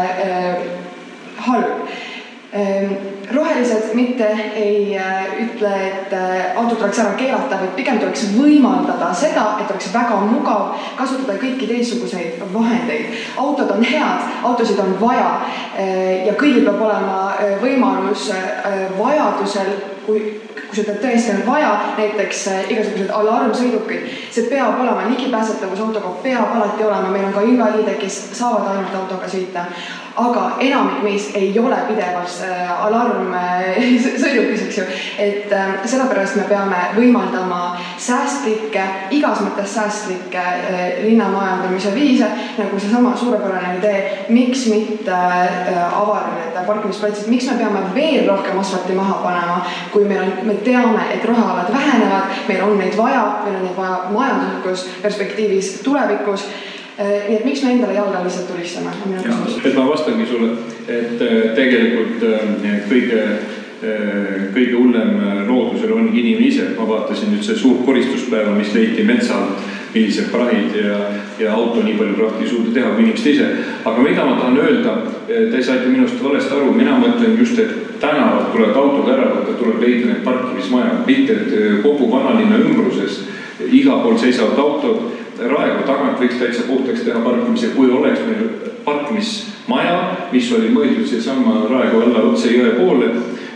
halb 1.44 1.88
rohelised 3.34 3.94
mitte 3.94 4.28
ei 4.56 4.98
äh, 4.98 5.26
ütle, 5.42 5.72
et 5.88 6.14
äh, 6.14 6.58
auto 6.58 6.76
tuleks 6.76 7.00
ära 7.02 7.16
keelata, 7.18 7.58
vaid 7.62 7.74
pigem 7.78 7.98
tuleks 8.02 8.28
võimaldada 8.36 9.10
seda, 9.18 9.46
et 9.62 9.72
oleks 9.74 9.90
väga 9.94 10.20
mugav 10.28 10.76
kasutada 10.98 11.40
kõiki 11.42 11.70
teistsuguseid 11.70 12.44
vahendeid. 12.54 13.18
autod 13.38 13.74
on 13.74 13.84
head, 13.84 14.30
autosid 14.44 14.80
on 14.86 14.94
vaja 15.02 15.30
äh, 15.42 16.28
ja 16.28 16.38
kõigil 16.38 16.68
peab 16.68 16.82
olema 16.86 17.20
võimalus 17.64 18.30
vajadusel, 19.00 19.76
kui 20.06 20.24
kui 20.74 20.82
seda 20.82 20.96
tõesti 20.98 21.30
on 21.36 21.42
vaja, 21.46 21.74
näiteks 22.00 22.40
igasugused 22.74 23.12
alarmsõidukid, 23.14 24.08
see 24.34 24.48
peab 24.50 24.80
olema, 24.82 25.04
ligipääsetavus 25.12 25.84
autoga 25.86 26.16
peab 26.24 26.56
alati 26.56 26.82
olema, 26.88 27.12
meil 27.14 27.28
on 27.28 27.36
ka 27.36 27.44
invaliide, 27.46 27.94
kes 28.02 28.18
saavad 28.40 28.72
ainult 28.72 28.96
autoga 29.04 29.30
sõita 29.30 29.68
aga 30.16 30.58
enamik 30.62 31.02
meist 31.04 31.36
ei 31.36 31.60
ole 31.60 31.78
pidevalt 31.88 32.42
äh, 32.46 32.86
alarmsõidukis, 32.86 34.62
eks 34.68 34.78
ju. 34.78 34.84
et 35.18 35.54
äh, 35.54 35.72
sellepärast 35.90 36.38
me 36.38 36.46
peame 36.50 36.82
võimaldama 36.98 37.62
säästlikke, 37.98 38.84
igas 39.18 39.42
mõttes 39.42 39.74
säästlikke 39.74 40.44
äh, 40.44 40.84
linnamajandamise 41.06 41.94
viise, 41.96 42.30
nagu 42.60 42.80
seesama 42.80 43.16
suurepärane 43.18 43.78
idee, 43.80 44.04
miks 44.34 44.68
mitte 44.70 45.14
avada 45.14 46.36
need 46.36 46.60
parkimisplatsid, 46.68 47.32
miks 47.34 47.50
me 47.50 47.58
peame 47.64 47.82
veel 47.96 48.30
rohkem 48.30 48.60
asfalti 48.62 48.98
maha 48.98 49.18
panema, 49.24 49.58
kui 49.96 50.06
meil 50.10 50.22
on, 50.28 50.36
me 50.46 50.60
teame, 50.66 51.08
et 51.16 51.26
rohealad 51.26 51.74
vähenevad, 51.74 52.38
meil 52.48 52.62
on 52.68 52.78
neid 52.78 52.98
vaja, 52.98 53.26
meil 53.48 53.58
on 53.58 53.66
neid 53.66 53.78
vaja 53.80 53.98
majanduslikus 54.14 54.86
perspektiivis 55.02 55.80
tulevikus 55.84 56.46
Äh, 56.46 56.73
nii 56.98 57.38
et 57.38 57.46
miks 57.46 57.64
me 57.64 57.74
endale 57.74 57.96
jalga 57.98 58.22
lihtsalt 58.24 58.48
tulistame, 58.52 58.94
on 59.06 59.12
minu 59.12 59.24
küsimus. 59.24 59.58
et 59.66 59.76
ma 59.76 59.88
vastangi 59.90 60.26
sulle, 60.30 60.50
et 60.88 61.22
äh, 61.22 61.38
tegelikult 61.58 62.26
äh, 62.30 62.80
kõige, 62.90 63.22
kõige 64.54 64.76
hullem 64.78 65.18
loodusel 65.48 65.92
ongi 65.92 66.22
inimene 66.22 66.48
ise. 66.48 66.70
ma 66.78 66.86
vaatasin 66.88 67.34
nüüd 67.34 67.44
see 67.44 67.58
suur 67.60 67.82
koristuspäeva, 67.86 68.54
mis 68.56 68.72
leiti 68.74 69.04
metsa 69.04 69.42
alt, 69.42 69.66
millised 69.94 70.30
prahid 70.32 70.78
ja, 70.78 71.00
ja 71.40 71.52
auto 71.54 71.84
nii 71.84 71.98
palju 71.98 72.16
prahti 72.16 72.46
ei 72.46 72.52
suuda 72.54 72.72
teha 72.78 72.94
kui 72.94 73.04
inimesed 73.04 73.32
ise. 73.34 73.50
aga 73.84 74.06
mida 74.06 74.26
ma 74.30 74.38
tahan 74.40 74.62
öelda, 74.62 74.96
te 75.28 75.64
saite 75.64 75.90
minust 75.90 76.24
valesti 76.24 76.56
aru, 76.56 76.72
mina 76.78 76.96
mõtlen 77.02 77.36
just, 77.42 77.60
et 77.60 78.00
tänavad 78.00 78.54
tulevad 78.54 78.80
autoga 78.86 79.18
ära 79.18 79.28
võtta, 79.34 79.58
tuleb 79.60 79.84
leida 79.84 80.12
need 80.12 80.24
parkimismajad, 80.24 81.04
mitte 81.10 81.36
et 81.42 81.84
kogu 81.84 82.08
vanalinna 82.12 82.62
ümbruses 82.64 83.24
igal 83.72 84.02
pool 84.04 84.18
seisavad 84.18 84.60
autod 84.60 85.23
Raekoja 85.40 85.86
tagant 85.88 86.20
võiks 86.22 86.38
täitsa 86.40 86.66
puhtaks 86.68 87.02
teha 87.06 87.20
parkimise, 87.24 87.72
kui 87.76 87.90
oleks 87.92 88.22
meil 88.28 88.50
parkimismaja, 88.86 89.96
mis 90.32 90.52
oli 90.54 90.70
mõeldud 90.74 91.08
seesama 91.10 91.64
Raekoja 91.72 92.10
alla 92.10 92.28
otse 92.30 92.52
jõe 92.54 92.76
poole. 92.78 93.10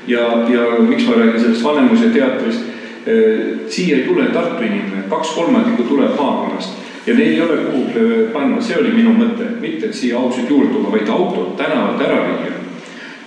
ja, 0.07 0.23
ja 0.49 0.65
miks 0.79 1.05
ma 1.07 1.19
räägin 1.19 1.39
sellest 1.41 1.63
Vanemuise 1.63 2.09
teatrist. 2.09 2.63
Eh, 3.07 3.69
siia 3.69 3.97
ei 3.97 4.03
tule 4.03 4.25
Tartu 4.33 4.63
inimene, 4.63 5.05
kaks 5.09 5.29
kolmandikku 5.35 5.83
tuleb 5.83 6.15
maakonnast 6.19 6.73
ja 7.07 7.13
neil 7.13 7.33
ei 7.33 7.41
ole 7.41 7.57
kuhugi 7.57 8.27
panna, 8.33 8.61
see 8.61 8.75
oli 8.75 8.91
minu 8.91 9.13
mõte, 9.15 9.47
mitte 9.61 9.87
et 9.87 9.95
siia 9.95 10.17
autosid 10.19 10.49
juurde 10.49 10.73
tuua, 10.73 10.91
vaid 10.91 11.07
autod 11.07 11.53
tänavalt 11.59 12.03
ära 12.03 12.19
viia. 12.25 12.57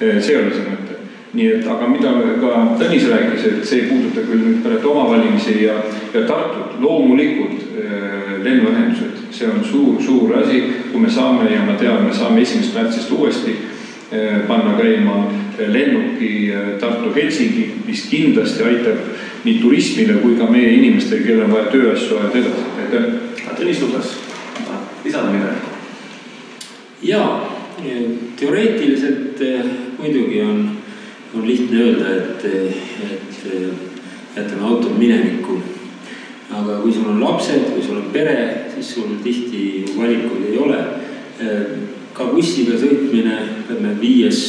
Eh, 0.01 0.21
see 0.21 0.37
oli 0.37 0.53
see 0.53 0.67
mõte 0.69 0.99
nii 1.33 1.47
et, 1.55 1.67
aga 1.71 1.89
mida 1.89 2.13
ka 2.43 2.53
Tõnis 2.81 3.07
rääkis, 3.07 3.45
et 3.47 3.67
see 3.67 3.85
ei 3.85 3.89
puuduta 3.91 4.25
küll 4.27 4.43
nüüd 4.43 4.63
praegu 4.65 4.91
omavalimisi 4.91 5.61
ja, 5.63 5.77
ja 6.15 6.25
Tartut, 6.27 6.81
loomulikult 6.83 7.71
lennuühendused, 8.45 9.27
see 9.35 9.49
on 9.49 9.65
suur-suur 9.65 10.35
asi, 10.41 10.63
kui 10.93 11.01
me 11.01 11.11
saame 11.11 11.51
ja 11.53 11.63
ma 11.67 11.77
tean, 11.81 12.05
me 12.07 12.15
saame 12.15 12.43
esimesest 12.43 12.77
märtsist 12.77 13.13
uuesti 13.17 13.57
äh, 14.13 14.41
panna 14.49 14.77
käima 14.79 15.19
lennuki 15.61 16.33
äh, 16.55 16.73
Tartu-Helsingi, 16.81 17.67
mis 17.87 18.07
kindlasti 18.11 18.65
aitab 18.65 19.05
nii 19.45 19.59
turismile 19.61 20.19
kui 20.25 20.37
ka 20.39 20.49
meie 20.51 20.73
inimestele, 20.79 21.25
kellel 21.25 21.47
on 21.49 21.55
vaja 21.57 21.71
tööasju 21.73 22.19
ajada 22.19 22.43
edasi, 22.43 22.67
aitäh. 22.85 23.09
Tõnis 23.61 23.81
Lukas, 23.83 24.13
lisada 25.05 25.33
midagi? 25.33 25.69
jaa, 27.03 27.29
teoreetiliselt 28.37 29.41
muidugi 29.99 30.43
on 30.45 30.61
on 31.35 31.47
lihtne 31.47 31.79
öelda, 31.79 32.15
et, 32.15 32.45
et 32.45 33.47
jätame 34.37 34.67
autod 34.67 34.99
minevikku. 34.99 35.63
Aga 36.51 36.81
kui 36.83 36.93
sul 36.93 37.09
on 37.13 37.21
lapsed, 37.23 37.71
kui 37.75 37.83
sul 37.85 38.01
on 38.01 38.11
pere, 38.13 38.67
siis 38.75 38.95
sul 38.95 39.17
tihti 39.25 39.85
valikuid 39.97 40.51
ei 40.51 40.59
ole. 40.59 40.81
ka 42.13 42.27
bussiga 42.35 42.75
sõitmine, 42.77 43.37
ütleme 43.63 43.95
viies 44.01 44.41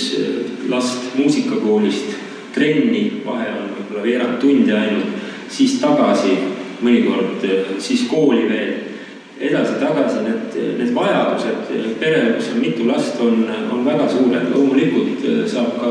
last 0.67 1.13
muusikakoolist 1.15 2.17
trenni, 2.51 3.21
vahe 3.23 3.47
on 3.53 3.69
võib-olla 3.77 4.03
veerand 4.03 4.39
tundi 4.41 4.73
ainult, 4.75 5.13
siis 5.47 5.77
tagasi, 5.79 6.33
mõnikord 6.81 7.45
siis 7.79 8.07
kooli 8.09 8.49
veel 8.49 8.73
edasi-tagasi, 9.41 10.21
need, 10.25 10.55
need 10.77 10.93
vajadused 10.93 11.69
perel, 11.99 12.33
kus 12.37 12.51
on 12.53 12.59
mitu 12.61 12.85
last, 12.87 13.19
on, 13.21 13.45
on 13.73 13.85
väga 13.85 14.07
suured. 14.09 14.49
loomulikult 14.53 15.25
äh, 15.25 15.41
saab 15.49 15.77
ka 15.81 15.89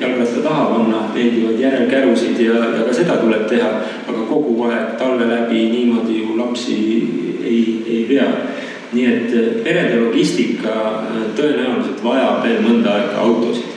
jalgratta 0.00 0.42
taha 0.44 0.64
panna 0.72 1.02
meeldivaid 1.14 1.60
järelkärusid 1.60 2.40
ja, 2.40 2.54
ja 2.76 2.84
ka 2.86 2.94
seda 2.96 3.18
tuleb 3.20 3.44
teha, 3.50 3.70
aga 4.08 4.26
kogu 4.30 4.56
aeg 4.70 4.96
talve 5.00 5.28
läbi 5.28 5.66
niimoodi 5.72 6.22
ju 6.22 6.38
lapsi 6.38 6.78
ei, 7.44 7.60
ei 7.86 8.06
vea. 8.08 8.30
nii 8.92 9.06
et 9.12 9.32
äh, 9.34 9.48
perede 9.64 10.00
logistika 10.00 10.74
äh, 11.02 11.22
tõenäoliselt 11.36 12.04
vajab 12.04 12.44
veel 12.46 12.62
mõnda 12.64 12.96
aega 12.96 13.24
autosid. 13.26 13.72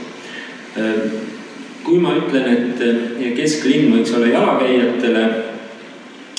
kui 1.83 1.97
ma 1.99 2.13
ütlen, 2.15 2.45
et 2.53 3.33
kesklinn 3.35 3.89
võiks 3.91 4.13
olla 4.15 4.27
jalakäijatele 4.29 5.23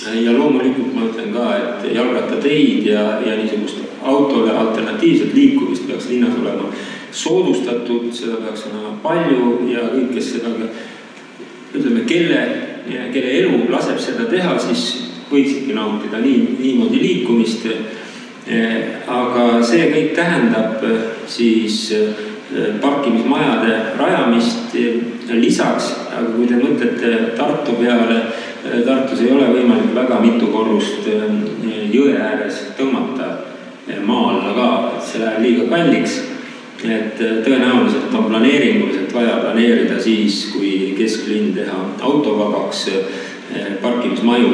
ja 0.07 0.33
loomulikult 0.33 0.95
ma 0.95 1.09
ütlen 1.11 1.35
ka, 1.35 1.51
et 1.59 1.91
jalgrattateid 1.95 2.87
ja, 2.89 3.05
ja 3.27 3.37
niisugust 3.37 3.83
autole 4.03 4.55
alternatiivset 4.57 5.35
liikumist 5.35 5.87
peaks 5.87 6.09
linnas 6.09 6.39
olema 6.41 6.71
soodustatud, 7.13 8.09
seda 8.15 8.41
peaks 8.41 8.65
olema 8.71 8.95
palju 9.03 9.61
ja 9.69 9.91
kõik, 9.93 10.15
kes 10.17 10.35
seda 10.37 10.55
ütleme, 11.75 12.07
kelle 12.09 12.43
kelle 12.89 13.33
elu 13.41 13.67
laseb 13.71 13.99
seda 14.01 14.27
teha, 14.31 14.57
siis 14.59 14.87
võiksidki 15.31 15.75
nautida 15.77 16.21
nii, 16.23 16.57
niimoodi 16.59 17.03
liikumist. 17.03 17.69
aga 19.07 19.45
see 19.63 19.91
kõik 19.93 20.15
tähendab 20.17 20.81
siis 21.31 21.93
parkimismajade 22.83 23.77
rajamist 23.99 24.75
lisaks, 25.31 25.93
aga 26.11 26.33
kui 26.35 26.49
te 26.49 26.59
mõtlete 26.59 27.13
Tartu 27.37 27.77
peale, 27.79 28.25
Tartus 28.61 29.23
ei 29.25 29.31
ole 29.33 29.47
võimalik 29.55 29.95
väga 29.97 30.19
mitu 30.21 30.51
korrust 30.53 31.07
jõe 31.91 32.13
ääres 32.13 32.59
tõmmata 32.77 33.31
maa 34.05 34.35
alla 34.35 34.53
ka, 34.55 34.67
et 34.99 35.07
see 35.09 35.23
läheb 35.23 35.41
liiga 35.47 35.69
kalliks 35.71 36.19
et 36.85 37.21
äh, 37.21 37.41
tõenäoliselt 37.45 38.15
on 38.17 38.25
planeeringuliselt 38.25 39.15
vaja 39.15 39.37
planeerida 39.43 40.01
siis, 40.01 40.47
kui 40.55 40.95
kesklinn 40.99 41.53
teha 41.55 41.79
autovabaks 42.01 42.89
parkimismaju 43.83 44.53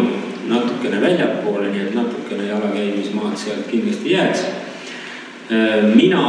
natukene 0.49 1.01
väljapoole, 1.01 1.69
nii 1.69 1.83
et 1.85 1.95
natukene 1.95 2.47
jalakäimismaad 2.49 3.37
sealt 3.37 3.67
kindlasti 3.69 4.15
jääks. 4.15 4.45
Mina 5.95 6.23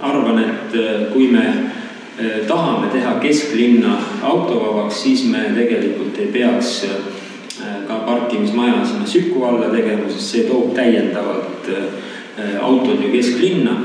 arvan, 0.00 0.38
et 0.40 0.76
kui 1.12 1.28
me 1.28 1.42
tahame 2.48 2.90
teha 2.92 3.14
kesklinna 3.22 3.96
autovabaks, 4.22 5.02
siis 5.02 5.24
me 5.24 5.46
tegelikult 5.56 6.18
ei 6.20 6.28
peaks 6.32 6.74
ka 7.88 7.94
parkimismaja 8.06 8.84
sinna 8.84 9.06
Süku 9.06 9.44
alla 9.48 9.70
tegema, 9.72 10.10
sest 10.10 10.34
see 10.34 10.44
toob 10.48 10.74
täiendavalt 10.76 11.70
autod 12.60 13.00
ju 13.00 13.12
kesklinna 13.12 13.76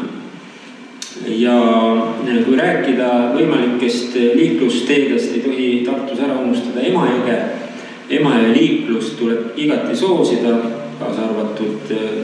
ja 1.26 1.56
kui 2.46 2.58
rääkida 2.58 3.10
võimalikest 3.36 4.16
liiklusteedest, 4.16 5.34
ei 5.36 5.44
tohi 5.44 5.70
Tartus 5.86 6.22
ära 6.24 6.40
unustada 6.42 6.84
Emajõge. 6.88 7.38
Emajõe 8.18 8.52
liiklust 8.56 9.18
tuleb 9.20 9.58
igati 9.60 9.96
soosida, 9.98 10.54
kaasa 11.00 11.26
arvatud 11.28 11.92
äh, 11.92 12.20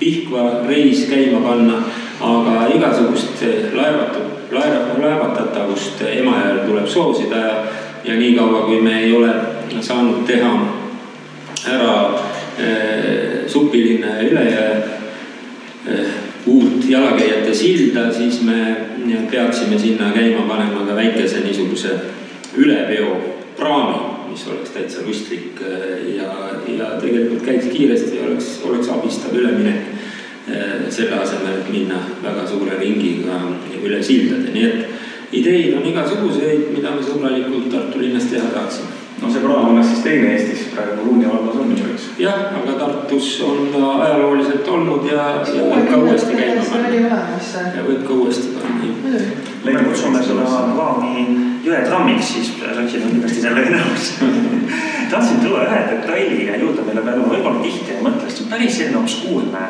Pihkva 0.00 0.62
reis 0.68 1.02
käima 1.10 1.42
panna, 1.44 1.80
aga 2.24 2.68
igasugust 2.72 3.42
laevatud, 3.76 4.39
laeva, 4.50 4.98
laevatatavust 4.98 6.02
Emajõel 6.10 6.64
tuleb 6.66 6.88
soosida 6.88 7.42
ja, 7.44 7.56
ja 8.04 8.18
niikaua, 8.18 8.66
kui 8.66 8.80
me 8.82 8.96
ei 9.04 9.12
ole 9.16 9.32
saanud 9.80 10.24
teha 10.26 10.52
ära 11.70 11.94
äh, 12.10 13.46
Supilinna 13.50 14.16
ja 14.18 14.28
Ülejõe 14.28 14.68
äh, 15.90 16.14
uut 16.46 16.88
jalakäijate 16.88 17.54
silda, 17.54 18.08
siis 18.12 18.40
me 18.42 18.76
peaksime 19.30 19.78
sinna 19.78 20.10
käima 20.14 20.46
panema 20.48 20.86
ka 20.88 20.96
väikese 20.96 21.44
niisuguse 21.44 21.98
üleveo 22.56 23.16
praami, 23.58 23.98
mis 24.30 24.46
oleks 24.48 24.74
täitsa 24.74 25.04
mõistlik 25.06 25.60
äh, 25.62 26.14
ja, 26.16 26.30
ja 26.68 26.94
tegelikult 27.02 27.44
käiks 27.46 27.70
kiiresti 27.72 28.18
ja 28.18 28.28
oleks, 28.28 28.54
oleks 28.66 28.88
abistav 28.88 29.36
üleminek 29.36 29.99
selle 30.90 31.20
asemel, 31.20 31.60
et 31.60 31.68
minna 31.70 32.00
väga 32.22 32.46
suure 32.48 32.78
ringiga 32.80 33.40
üle 33.80 34.00
sildade, 34.02 34.54
nii 34.54 34.64
et 34.66 35.34
ideid 35.40 35.76
on 35.78 35.86
igasuguseid, 35.86 36.70
mida 36.74 36.94
me 36.94 37.04
sõbralikult 37.04 37.70
Tartu 37.70 38.00
linnas 38.02 38.26
teha 38.30 38.48
tahaksime. 38.50 38.96
No 39.20 39.28
see 39.28 39.42
praam 39.44 39.74
on 39.74 39.82
siis 39.84 40.00
teine 40.00 40.30
Eestis 40.32 40.62
praegu 40.72 41.04
Luunja 41.04 41.28
vallas 41.28 41.58
on 41.60 41.74
ju, 41.76 41.90
eks? 41.92 42.06
jah, 42.22 42.38
aga 42.56 42.76
Tartus 42.80 43.28
on 43.44 43.68
ta 43.74 43.90
ajalooliselt 44.06 44.68
olnud 44.74 45.04
ja, 45.10 45.26
ja 45.44 45.66
võib 45.66 45.90
ka 45.90 45.98
uuesti 46.00 46.38
käima 46.38 46.64
panna. 46.70 47.20
ja 47.76 47.84
võib 47.84 48.06
ka 48.08 48.16
uuesti 48.16 48.54
panna, 48.56 49.20
me 49.66 49.76
kutsume 49.84 50.24
seda 50.24 50.46
praami 50.72 51.26
jõetrammiks, 51.66 52.32
siis 52.32 52.54
sotsid 52.56 53.04
on 53.04 53.12
kindlasti 53.18 53.44
sellega 53.44 53.76
nõus 53.76 54.14
tahtsin 55.10 55.40
tuua 55.44 55.66
ühe 55.68 55.80
detaili 55.90 56.60
juurde, 56.60 56.82
mille 56.86 57.02
peale 57.04 57.20
ma 57.20 57.32
võib-olla 57.34 57.62
tihti 57.64 57.96
ei 57.96 58.04
mõtle, 58.04 58.24
sest 58.24 58.40
see 58.40 58.46
on 58.46 58.52
päris 58.54 58.76
selline 58.78 59.02
obskuurne 59.02 59.64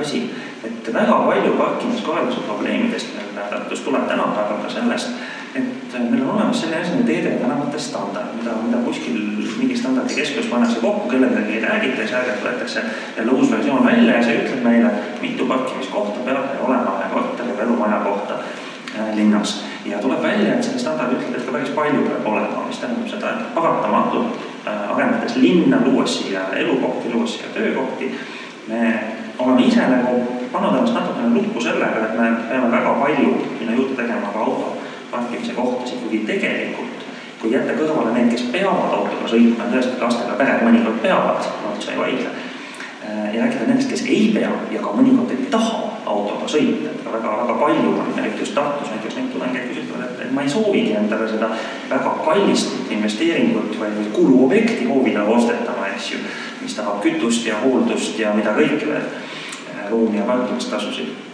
asi, 0.00 0.24
et 0.64 0.92
väga 0.94 1.18
palju 1.26 1.56
parkimiskorralduse 1.58 2.46
probleemidest 2.46 3.16
meil 3.16 3.28
Tartus 3.50 3.80
tuleb 3.80 4.06
tänapäeval 4.08 4.62
ka 4.62 4.70
sellest, 4.70 5.08
et 5.54 5.98
meil 6.10 6.22
on 6.22 6.30
olemas 6.30 6.60
selline 6.60 6.80
asi 6.80 6.90
nagu 6.90 7.06
teede 7.06 7.28
ja 7.28 7.38
tänavate 7.40 7.78
standard, 7.78 8.34
mida, 8.36 8.50
mida 8.62 8.78
kuskil 8.84 9.18
mingi 9.58 9.76
standardi 9.76 10.14
keskus 10.14 10.46
pannakse 10.46 10.80
kokku, 10.80 11.08
kellegagi 11.08 11.52
ei 11.52 11.60
räägita 11.64 12.06
siis 12.06 12.42
võetakse 12.44 12.82
jälle 13.16 13.32
uus 13.32 13.50
versioon 13.50 13.86
välja 13.86 14.16
ja 14.16 14.24
see 14.24 14.40
ütleb 14.42 14.64
meile, 14.64 14.90
mitu 15.22 15.46
parkimiskohta 15.46 16.24
peab 16.26 16.44
meil 16.50 16.64
olema 16.68 16.96
ühe 16.98 17.12
korteri 17.14 17.54
või 17.56 17.64
elumaja 17.66 18.00
kohta 18.04 18.40
äh, 18.40 19.14
linnas. 19.16 19.62
ja 19.84 19.98
tuleb 19.98 20.22
välja, 20.22 20.54
et 20.54 20.64
see 20.64 20.78
standard 20.78 21.14
ütleb, 21.16 21.38
et 21.38 21.46
ka 21.46 21.52
päris 21.52 21.70
palju 21.76 22.02
peab 22.08 22.26
olema, 22.32 22.66
mis 22.66 22.82
tähendab 22.82 23.08
seda, 23.08 23.30
et 23.30 23.54
paratamatult 23.54 24.42
äh, 24.66 24.90
arendades 24.96 25.36
linna, 25.36 25.80
luues 25.86 26.18
siia 26.18 26.50
elukohti, 26.56 27.14
luues 27.14 27.38
siia 27.38 27.54
töökohti, 27.54 28.12
me 28.68 28.82
oleme 29.38 29.66
ise 29.66 29.86
nagu 29.86 30.14
pannud 30.52 30.76
ennast 30.76 30.94
natukene 30.94 31.34
lukku 31.34 31.60
sellega, 31.60 32.06
et 32.06 32.18
me 32.18 32.30
peame 32.48 32.70
väga 32.70 32.94
palju 33.02 33.34
sinna 33.58 33.74
juurde 33.74 33.96
tegema 34.02 34.32
ka 34.32 34.38
auto 34.46 34.76
parkimise 35.10 35.52
kohtasid, 35.52 35.98
kuigi 36.02 36.24
tegelikult 36.26 37.06
kui 37.40 37.52
jätta 37.54 37.74
kõrvale 37.78 38.12
need, 38.14 38.32
kes 38.32 38.48
peavad 38.52 38.94
autoga 38.96 39.30
sõitma, 39.30 39.68
tõesti 39.70 40.00
lastega 40.00 40.36
pered 40.40 40.64
mõnikord 40.66 41.02
peavad, 41.04 41.50
ma 41.62 41.74
üldse 41.74 41.92
ei 41.94 42.00
vaidle. 42.00 42.32
Äh, 43.08 43.28
ja 43.34 43.44
rääkida 43.44 43.68
nendest, 43.68 43.92
kes 43.92 44.02
ei 44.10 44.32
pea 44.34 44.50
ja 44.74 44.82
ka 44.82 44.94
mõnikord 44.96 45.30
ei 45.34 45.46
taha 45.52 45.84
autoga 46.08 46.48
sõita, 46.50 46.90
et 46.90 47.04
ka 47.04 47.12
väga-väga 47.14 47.54
palju 47.60 47.94
on, 47.94 48.10
eriti 48.18 48.42
just 48.42 48.56
Tartus 48.56 48.90
näiteks 48.90 49.16
neid 49.20 49.30
tudengeid, 49.34 49.70
kes 49.70 49.84
ütlevad, 49.84 50.18
et 50.24 50.34
ma 50.34 50.44
ei 50.44 50.50
soovigi 50.50 50.96
endale 50.98 51.28
seda 51.30 51.52
väga 51.90 52.14
kallist 52.24 52.90
investeeringut 52.90 53.78
või 53.78 54.10
kuluobjekti 54.16 54.88
hoovidele 54.90 55.36
ostetama, 55.38 55.92
eks 55.94 56.12
ju, 56.14 56.22
mis 56.62 56.74
tahab 56.74 57.02
kütust 57.04 57.46
ja 57.46 57.60
hooldust 57.62 58.18
ja 58.18 58.34
mida 58.36 58.56
kõike 58.56 58.88
veel, 58.88 59.06
ruumi 59.90 60.18
ja 60.18 60.28
parkimistasusid 60.28 61.28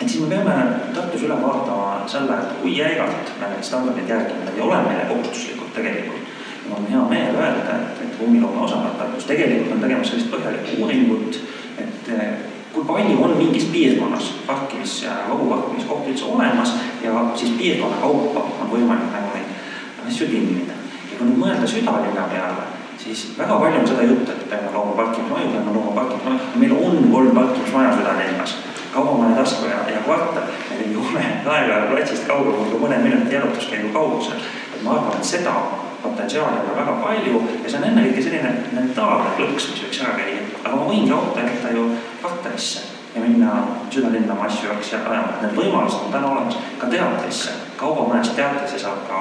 et 0.00 0.08
siis 0.08 0.22
me 0.22 0.28
peame 0.28 0.54
Tartus 0.94 1.22
üle 1.26 1.36
vaatama 1.42 2.04
selle, 2.06 2.34
et 2.38 2.60
kui 2.60 2.76
jäigalt 2.76 3.32
me 3.40 3.48
neid 3.50 3.64
standardeid 3.66 4.10
järgime, 4.10 4.44
need 4.44 4.60
ei 4.60 4.66
ole 4.66 4.82
meile 4.86 5.06
kohustuslikud 5.08 5.72
tegelikult. 5.74 6.28
mul 6.68 6.76
on 6.76 6.86
hea 6.90 7.02
meel 7.10 7.36
öelda, 7.40 7.76
et, 7.76 8.02
et 8.04 8.20
ruumiloome 8.20 8.60
osakond 8.60 8.98
Tartus 8.98 9.26
tegelikult 9.26 9.72
on 9.72 9.80
tegemas 9.80 10.12
sellist 10.12 10.30
põhjalikku 10.30 10.82
uuringut, 10.82 11.40
et 11.78 12.12
eh, 12.14 12.32
kui 12.72 12.84
palju 12.84 13.22
on 13.24 13.36
mingis 13.38 13.64
piirkonnas 13.72 14.32
parkimis, 14.46 15.00
vabuparkimiskohti 15.28 16.14
üldse 16.14 16.24
olemas 16.24 16.74
ja 17.02 17.24
siis 17.34 17.56
piirkonna 17.58 18.02
kaupa 18.02 18.46
on 18.62 18.70
võimalik 18.70 19.10
nagu 19.12 19.34
neid 19.34 20.08
asju 20.08 20.30
timmida. 20.30 20.78
ja 21.10 21.18
kui 21.18 21.30
nüüd 21.30 21.42
mõelda 21.42 21.66
südalinna 21.66 22.28
peale, 22.30 22.68
siis 22.98 23.34
väga 23.38 23.58
palju 23.60 23.80
on 23.80 23.88
seda 23.88 24.02
juttu, 24.02 24.32
et 24.32 24.48
peame 24.50 24.72
looma 24.74 24.96
parkimismaju, 25.02 25.52
peame 25.52 25.74
looma 25.74 25.92
parkimismaju, 26.00 26.38
meil 26.62 26.72
on 26.78 27.08
kolm 27.12 27.30
parkimismaja 27.40 27.96
südalinnas 27.96 28.56
kaubamaja 28.94 29.36
tasku 29.36 29.66
ja, 29.66 29.94
ja 29.94 30.00
kvartal. 30.04 30.42
me 30.70 30.78
liigume 30.78 31.24
Raekoja 31.44 31.86
platsist 31.90 32.26
kaugemal 32.26 32.70
kui 32.70 32.80
mõne 32.80 32.98
minuti 33.02 33.34
jalutuskäigu 33.34 33.88
kaugusel. 33.92 34.40
et 34.74 34.82
ma 34.82 34.90
arvan, 34.96 35.16
et 35.16 35.24
seda 35.24 35.54
potentsiaali 36.02 36.60
on 36.70 36.76
väga 36.76 36.92
palju 37.02 37.42
ja 37.64 37.70
see 37.70 37.80
on 37.80 37.88
ennekõike 37.90 38.22
selline 38.22 38.52
mentaalne 38.72 39.34
klõks, 39.36 39.70
mis 39.72 39.82
võiks 39.84 40.04
ära 40.04 40.14
käia. 40.20 40.44
aga 40.64 40.76
ma 40.76 40.86
võingi 40.90 41.12
auto 41.12 41.40
jätta 41.40 41.74
ju 41.74 41.90
kvartalisse 42.20 42.86
ja 43.14 43.22
minna 43.24 43.56
südalinna 43.90 44.34
oma 44.34 44.46
asju 44.46 44.70
ajama, 44.70 45.28
et 45.34 45.42
need 45.42 45.58
võimalused 45.58 46.06
on 46.06 46.12
täna 46.12 46.32
olemas 46.32 46.58
ka 46.78 46.86
teatrisse. 46.86 47.58
kaubamajast 47.76 48.36
teatrisse 48.36 48.78
saab 48.78 49.04
ka 49.08 49.20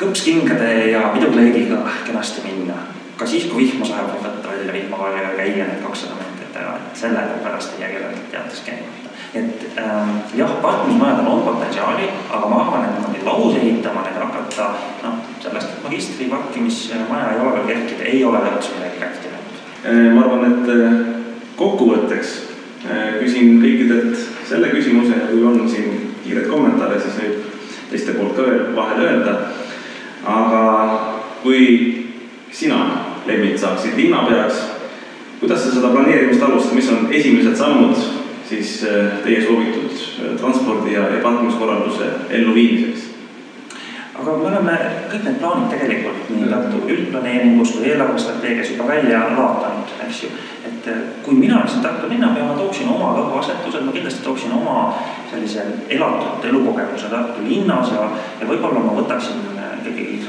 kõpskingade 0.00 0.70
ja 0.90 1.10
pidukleegiga 1.14 1.82
kenasti 2.06 2.42
minna. 2.44 2.74
ka 3.16 3.26
siis, 3.26 3.44
kui 3.50 3.66
vihma 3.66 3.84
sajab, 3.84 4.14
võib 4.14 4.22
võtta 4.24 4.48
välja 4.48 4.72
vihmavarju 4.72 5.22
ja 5.22 5.32
käia 5.36 5.66
need 5.68 5.82
kakssada 5.84 6.14
meetrit 6.16 6.54
ära, 6.56 6.78
et 6.78 6.96
sellepärast 6.96 7.74
ei 7.74 7.82
jää 7.82 7.90
kellelgi 7.90 8.22
teates 8.32 8.62
käimata. 8.64 9.10
et 9.34 9.66
ähm, 9.78 10.14
jah, 10.34 10.54
parkimismajadel 10.62 11.28
on 11.28 11.42
potentsiaali, 11.42 12.08
aga 12.30 12.48
ma 12.48 12.62
arvan, 12.62 12.84
et 12.84 12.96
niimoodi 12.96 13.26
laus 13.26 13.56
ehitama 13.56 14.06
neid 14.06 14.16
hakata, 14.22 14.70
noh, 15.02 15.20
sellest, 15.44 15.76
magistri 15.84 16.30
parkimismaja 16.32 17.30
ei 17.34 17.40
ole 17.44 17.52
veel 17.58 17.68
kerkinud, 17.68 18.02
ei 18.14 18.24
ole 18.24 18.42
lõpuks 18.46 18.72
midagi 18.78 19.04
rääkinud. 19.04 19.62
Äh, 19.84 20.02
ma 20.16 20.24
arvan, 20.24 20.48
et 20.48 20.74
äh, 20.74 20.98
kokkuvõtteks 21.60 22.34
äh, 22.88 23.20
küsin 23.20 23.60
kõikidelt 23.60 24.16
selle 24.48 24.72
küsimuse 24.72 25.12
ja 25.12 25.28
kui 25.28 25.44
on 25.44 25.68
siin 25.68 26.14
kiireid 26.24 26.48
kommentaare, 26.48 26.96
siis 27.04 27.20
võib 27.20 27.50
teiste 27.90 28.16
poolt 28.16 28.38
ka 28.38 28.48
veel 28.48 28.70
vahele 28.76 29.10
öelda. 29.12 29.40
Aga 30.24 30.64
kui 31.42 31.62
sina, 32.52 32.80
Lemmit, 33.26 33.58
saaksid 33.60 33.96
linnapeaks 33.96 34.80
kuidas 35.40 35.64
sa 35.64 35.74
seda 35.74 35.88
planeerimist 35.88 36.42
alustad, 36.42 36.74
mis 36.76 36.88
on 36.92 37.08
esimesed 37.12 37.56
sammud 37.56 37.96
siis 38.48 38.82
äh, 38.84 39.22
teie 39.24 39.40
soovitud 39.46 39.92
äh, 39.92 40.36
transpordi 40.40 40.92
ja, 40.92 41.06
parkimiskorralduse 41.22 42.10
elluviimiseks? 42.30 43.08
aga 44.20 44.34
me 44.36 44.48
oleme 44.50 44.72
kõik 45.08 45.22
need 45.24 45.38
plaanid 45.40 45.70
tegelikult 45.72 46.26
nii 46.28 46.48
Tartu 46.50 46.80
üldplaneeringus 46.92 47.70
kui 47.72 47.86
eelarvestrateegias 47.88 48.74
juba 48.74 48.88
välja 48.90 49.22
vaadanud, 49.36 49.94
eks 50.06 50.24
ju. 50.26 50.32
et 50.68 50.90
äh, 50.92 50.98
kui 51.24 51.38
mina 51.40 51.56
oleksin 51.62 51.80
Tartu 51.86 52.10
linnapea, 52.12 52.44
ma 52.44 52.58
tooksin 52.58 52.90
oma 52.92 53.14
rõhuasetused, 53.16 53.86
ma 53.86 53.96
kindlasti 53.96 54.26
tooksin 54.26 54.52
oma 54.52 54.76
sellise 55.30 55.64
elatud 55.88 56.44
elukogemuse 56.52 57.08
Tartu 57.08 57.48
linnas 57.48 57.94
ja, 57.96 58.10
ja 58.42 58.50
võib-olla 58.50 58.84
ma 58.84 58.98
võtaksin 59.00 59.40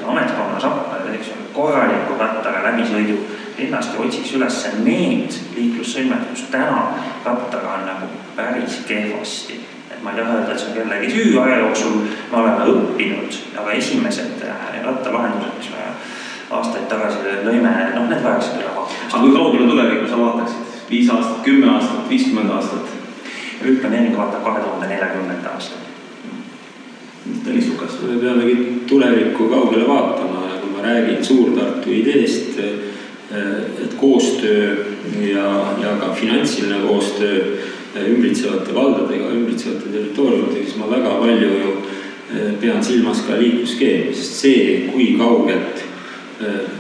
ikkagi 0.02 0.18
ametkonna 0.18 0.60
sappa 0.60 0.96
eks 1.14 1.28
ole, 1.28 1.48
korraliku 1.54 2.18
rattaga 2.20 2.64
läbisõidu 2.64 3.18
linnast 3.58 3.94
ja 3.94 4.00
otsiks 4.02 4.34
üles 4.36 4.58
need 4.84 5.34
liiklussõlmed, 5.56 6.30
kus 6.32 6.48
täna 6.52 6.94
rattaga 7.26 7.78
on 7.78 7.86
nagu 7.86 8.08
päris 8.36 8.82
kehvasti. 8.88 9.60
et 9.92 10.02
ma 10.04 10.12
ei 10.12 10.22
taha 10.22 10.34
öelda, 10.34 10.52
et 10.52 10.60
see 10.60 10.70
on 10.70 10.74
kellegi 10.74 11.12
süü, 11.12 11.40
aja 11.42 11.58
jooksul 11.60 11.94
me 12.32 12.38
oleme 12.38 12.66
õppinud, 12.74 13.38
aga 13.58 13.72
esimesed 13.72 14.42
äh, 14.48 14.82
rattalahendused, 14.86 15.58
mis 15.58 15.70
me 15.70 15.86
aastaid 16.50 16.88
tagasi 16.90 17.38
lõime, 17.46 17.76
noh, 17.96 18.10
need 18.10 18.24
vajaksid 18.24 18.58
üle 18.58 18.74
vaatamist. 18.76 19.14
aga 19.14 19.22
kui 19.22 19.36
kaugele 19.38 19.70
tulevikku 19.70 20.10
sa 20.10 20.18
vaataksid? 20.24 20.68
viis 20.90 21.10
aastat, 21.10 21.44
kümme 21.44 21.72
aastat, 21.76 22.10
viiskümmend 22.10 22.50
aastat? 22.58 22.98
üldplaneering 23.62 24.18
vaatab 24.18 24.44
kahe 24.44 24.66
tuhande 24.66 24.88
neljakümnenda 24.88 25.54
aastani. 25.54 25.91
Tõnis 27.22 27.68
Lukas. 27.70 28.00
me 28.02 28.18
peamegi 28.18 28.56
tulevikku 28.90 29.46
kaugele 29.50 29.88
vaatama 29.88 30.48
ja 30.48 30.56
kui 30.62 30.72
ma 30.74 30.82
räägin 30.82 31.26
Suur-Tartu 31.26 31.94
ideest, 31.94 32.58
et 33.84 33.94
koostöö 33.98 34.86
ja, 35.22 35.46
ja 35.84 35.94
ka 36.02 36.16
finantsiline 36.18 36.82
koostöö 36.88 37.58
ümbritsevate 38.08 38.74
valdadega, 38.74 39.30
ümbritsevate 39.38 39.94
territooriumitega, 39.94 40.66
siis 40.66 40.78
ma 40.82 40.90
väga 40.90 41.14
palju 41.22 41.54
ju 41.62 41.78
pean 42.60 42.84
silmas 42.84 43.22
ka 43.28 43.38
liiklusskeemi, 43.38 44.16
sest 44.16 44.42
see, 44.42 44.68
kui 44.92 45.14
kaugelt, 45.20 45.86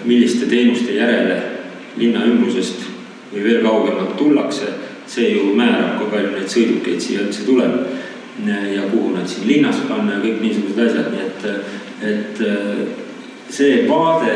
milliste 0.10 0.49
teenuste 0.49 0.95
järele 0.97 1.38
linna 2.01 2.25
ümbrusest 2.25 2.88
või 3.32 3.43
veel 3.43 3.65
kaugemalt 3.67 4.17
tullakse, 4.17 4.73
see 5.12 5.36
ju 5.36 5.51
määrab, 5.54 5.99
kui 5.99 6.10
palju 6.15 6.34
neid 6.34 6.49
sõidukeid 6.49 7.04
siia 7.04 7.27
üldse 7.27 7.45
tuleb 7.45 8.01
ja 8.76 8.82
kuhu 8.91 9.15
nad 9.15 9.28
siin 9.28 9.48
linnas 9.48 9.82
panna 9.89 10.17
ja 10.17 10.24
kõik 10.24 10.41
niisugused 10.41 10.80
asjad, 10.86 11.12
nii 11.13 11.26
et, 11.28 11.44
et 12.12 12.44
see 13.52 13.82
vaade 13.89 14.36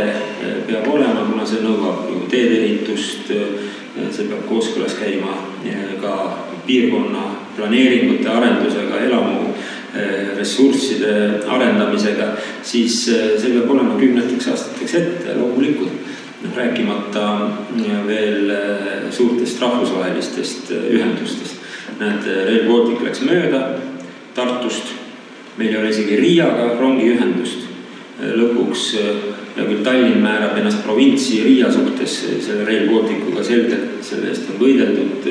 peab 0.67 0.89
olema, 0.91 1.25
kuna 1.29 1.45
see 1.47 1.63
nõuab 1.63 2.09
ju 2.11 2.25
teedeehitust, 2.31 3.31
see 3.31 4.27
peab 4.27 4.43
kooskõlas 4.49 4.97
käima 4.99 5.37
ka 6.01 6.15
piirkonna 6.67 7.23
planeeringute 7.55 8.29
arendusega, 8.29 8.99
elamu 9.07 9.53
ressursside 10.35 11.13
arendamisega, 11.47 12.33
siis 12.63 13.05
see 13.07 13.53
peab 13.53 13.71
olema 13.77 13.95
kümneteks 13.99 14.51
aastateks 14.51 14.97
ette 14.99 15.37
loomulikult 15.39 16.03
rääkimata 16.55 17.25
veel 18.07 18.51
suurtest 19.11 19.61
rahvusvahelistest 19.61 20.71
ühendustest. 20.75 21.54
Näed, 21.99 22.27
Rail 22.47 22.67
Baltic 22.69 23.03
läks 23.05 23.21
mööda 23.25 23.61
Tartust, 24.35 24.91
meil 25.57 25.71
ei 25.71 25.79
ole 25.79 25.93
isegi 25.93 26.19
Riiaga 26.19 26.73
rongiühendust. 26.79 27.63
lõpuks 28.15 28.83
hea 29.55 29.63
küll, 29.67 29.81
Tallinn 29.83 30.21
määrab 30.23 30.57
ennast 30.59 30.83
provintsi 30.83 31.41
Riia 31.43 31.71
suhtes 31.71 32.17
selle 32.43 32.65
Rail 32.67 32.89
Balticuga 32.89 33.43
selgelt, 33.43 33.97
selle 34.03 34.31
eest 34.31 34.49
on 34.51 34.59
võideldud 34.59 35.27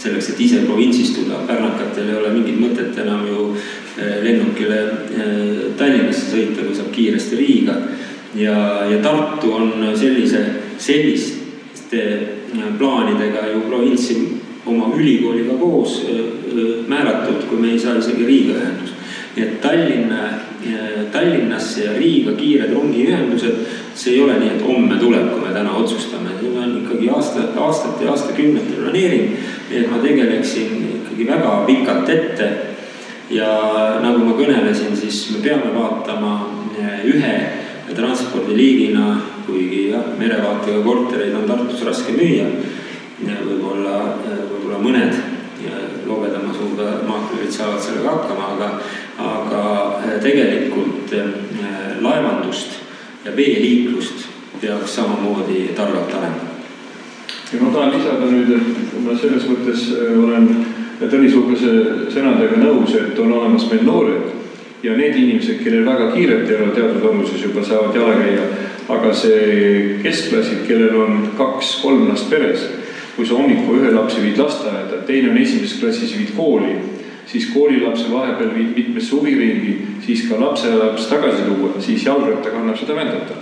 selleks, 0.00 0.30
et 0.32 0.40
ise 0.40 0.62
provintsistuda. 0.66 1.44
pärnakatel 1.46 2.08
ei 2.08 2.18
ole 2.18 2.32
mingit 2.34 2.58
mõtet 2.58 2.98
enam 3.02 3.26
ju 3.26 3.56
lennukile 4.22 4.80
Tallinnasse 5.78 6.30
sõita, 6.30 6.66
kui 6.66 6.74
saab 6.74 6.92
kiiresti 6.94 7.38
Riiga 7.38 7.76
ja, 8.34 8.56
ja 8.90 9.02
Tartu 9.02 9.52
on 9.54 9.72
sellise, 9.94 10.44
selliste 10.78 12.06
plaanidega 12.78 13.46
ju 13.52 13.66
provintsi 13.68 14.16
oma 14.66 14.90
ülikooliga 14.96 15.54
koos 15.60 16.06
määratud, 16.88 17.46
kui 17.48 17.58
me 17.58 17.72
ei 17.72 17.78
saa 17.78 17.98
isegi 17.98 18.26
Riiga 18.26 18.58
ühendust. 18.58 18.94
nii 19.36 19.44
et 19.44 19.60
Tallinna, 19.60 20.22
Tallinnasse 21.12 21.84
ja 21.84 21.92
Riiga 21.96 22.32
kiired 22.36 22.72
rongiühendused, 22.74 23.60
see 23.94 24.14
ei 24.14 24.22
ole 24.22 24.38
nii, 24.40 24.50
et 24.56 24.64
homme 24.66 24.98
tuleb, 24.98 25.30
kui 25.30 25.44
me 25.46 25.54
täna 25.54 25.76
otsustame, 25.78 26.34
see 26.40 26.50
on 26.58 26.74
ikkagi 26.82 27.10
aasta, 27.14 27.46
aastate 27.56 28.04
ja 28.04 28.10
aastakümnete 28.10 28.76
planeering. 28.80 29.36
nii 29.70 29.80
et 29.80 29.90
ma 29.90 30.02
tegeleksin 30.02 30.76
ikkagi 30.98 31.26
väga 31.30 31.64
pikalt 31.66 32.08
ette. 32.08 32.50
ja 33.30 33.48
nagu 34.02 34.24
ma 34.26 34.34
kõnelesin, 34.34 34.96
siis 34.96 35.30
me 35.30 35.42
peame 35.42 35.70
vaatama 35.74 36.32
ühe 37.06 37.34
transpordiliigina, 37.94 39.16
kuigi 39.46 39.90
jah, 39.90 40.10
merevaatega 40.18 40.82
kortereid 40.82 41.34
on 41.34 41.46
Tartus 41.48 41.84
raske 41.86 42.12
müüa. 42.12 42.46
Võib-olla, 43.26 43.96
võib-olla 44.24 44.80
mõned 44.82 45.20
lobedama 46.06 46.54
suuga 46.56 46.88
maaklerid 47.06 47.52
saavad 47.52 47.82
sellega 47.84 48.14
hakkama, 48.14 48.48
aga, 48.54 48.70
aga 49.20 49.64
tegelikult 50.24 51.12
laevandust 52.00 52.80
ja 53.24 53.36
veeliiklust 53.36 54.26
peaks 54.60 54.96
samamoodi 54.96 55.70
targalt 55.76 56.14
arendama. 56.14 56.58
ja 57.52 57.60
ma 57.60 57.72
tahan 57.74 57.92
lisada 57.92 58.30
nüüd, 58.30 58.52
et 58.56 59.00
ma 59.04 59.16
selles 59.16 59.48
mõttes 59.48 59.88
olen 60.24 60.52
Tõnis 61.00 61.32
Lukase 61.32 61.70
sõnadega 62.12 62.58
nõus, 62.60 62.92
et 62.92 63.16
on 63.18 63.30
olemas 63.32 63.64
meil 63.70 63.86
noored 63.86 64.34
ja 64.84 64.92
need 64.96 65.16
inimesed, 65.16 65.62
kellel 65.64 65.86
väga 65.86 66.10
kiiret 66.12 66.50
ei 66.50 66.58
ole 66.58 66.74
teatud 66.76 67.00
vanuses 67.04 67.40
juba 67.40 67.64
saavad 67.64 67.96
jala 67.96 68.18
käia, 68.20 68.44
aga 68.92 69.12
see 69.16 69.96
keskklassid, 70.04 70.66
kellel 70.68 70.98
on 71.00 71.22
kaks-kolm 71.38 72.04
last 72.10 72.28
peres, 72.32 72.66
kui 73.16 73.26
sa 73.26 73.36
hommikul 73.38 73.80
ühe 73.80 73.92
lapse 73.94 74.22
viid 74.22 74.38
lasteaeda, 74.38 75.02
teine 75.06 75.32
on 75.32 75.38
esimeses 75.38 75.80
klassis, 75.80 76.14
viid 76.18 76.32
kooli, 76.36 76.76
siis 77.30 77.50
koolilapse 77.54 78.10
vahepeal 78.10 78.54
viid 78.54 78.72
mitmesse 78.76 79.14
huviringi, 79.16 79.76
siis 80.06 80.26
ka 80.28 80.40
lapselaps 80.40 81.08
tagasi 81.10 81.46
tuua, 81.48 81.74
siis 81.78 82.06
jalgrattaga 82.06 82.62
annab 82.62 82.78
seda 82.78 82.96
vändata. 82.96 83.34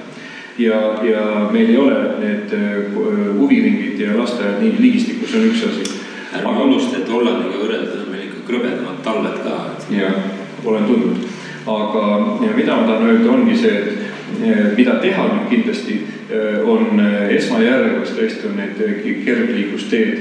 ja, 0.58 0.78
ja 1.04 1.48
meil 1.52 1.70
ei 1.70 1.76
ole 1.76 1.98
need 2.18 2.54
huviringid 3.38 4.00
ja 4.00 4.16
lasteaiad 4.18 4.62
nii 4.62 4.74
ligistikus, 4.78 5.30
see 5.30 5.40
on 5.40 5.50
üks 5.52 5.64
asi. 5.68 6.00
ärme 6.34 6.62
unusta, 6.64 6.98
et 6.98 7.08
Hollandiga 7.12 7.62
võrreldes 7.62 8.02
on 8.02 8.10
meil 8.12 8.26
ikka 8.26 8.42
krõbedamad 8.48 8.98
talved 9.04 9.38
ka. 9.44 9.58
jah 9.90 10.18
olen 10.64 10.84
tundnud. 10.84 11.24
aga 11.66 12.02
mida 12.56 12.76
ma 12.76 12.86
tahan 12.86 13.10
öelda, 13.10 13.30
ongi 13.30 13.56
see, 13.56 13.78
et 13.78 14.76
mida 14.76 14.98
teha 15.02 15.28
nüüd 15.28 15.48
kindlasti 15.50 15.98
on 16.68 17.00
esmajärjekorras 17.30 18.10
tõesti 18.16 18.48
on 18.50 18.58
need 18.58 18.80
kergliiklusteed 19.24 20.18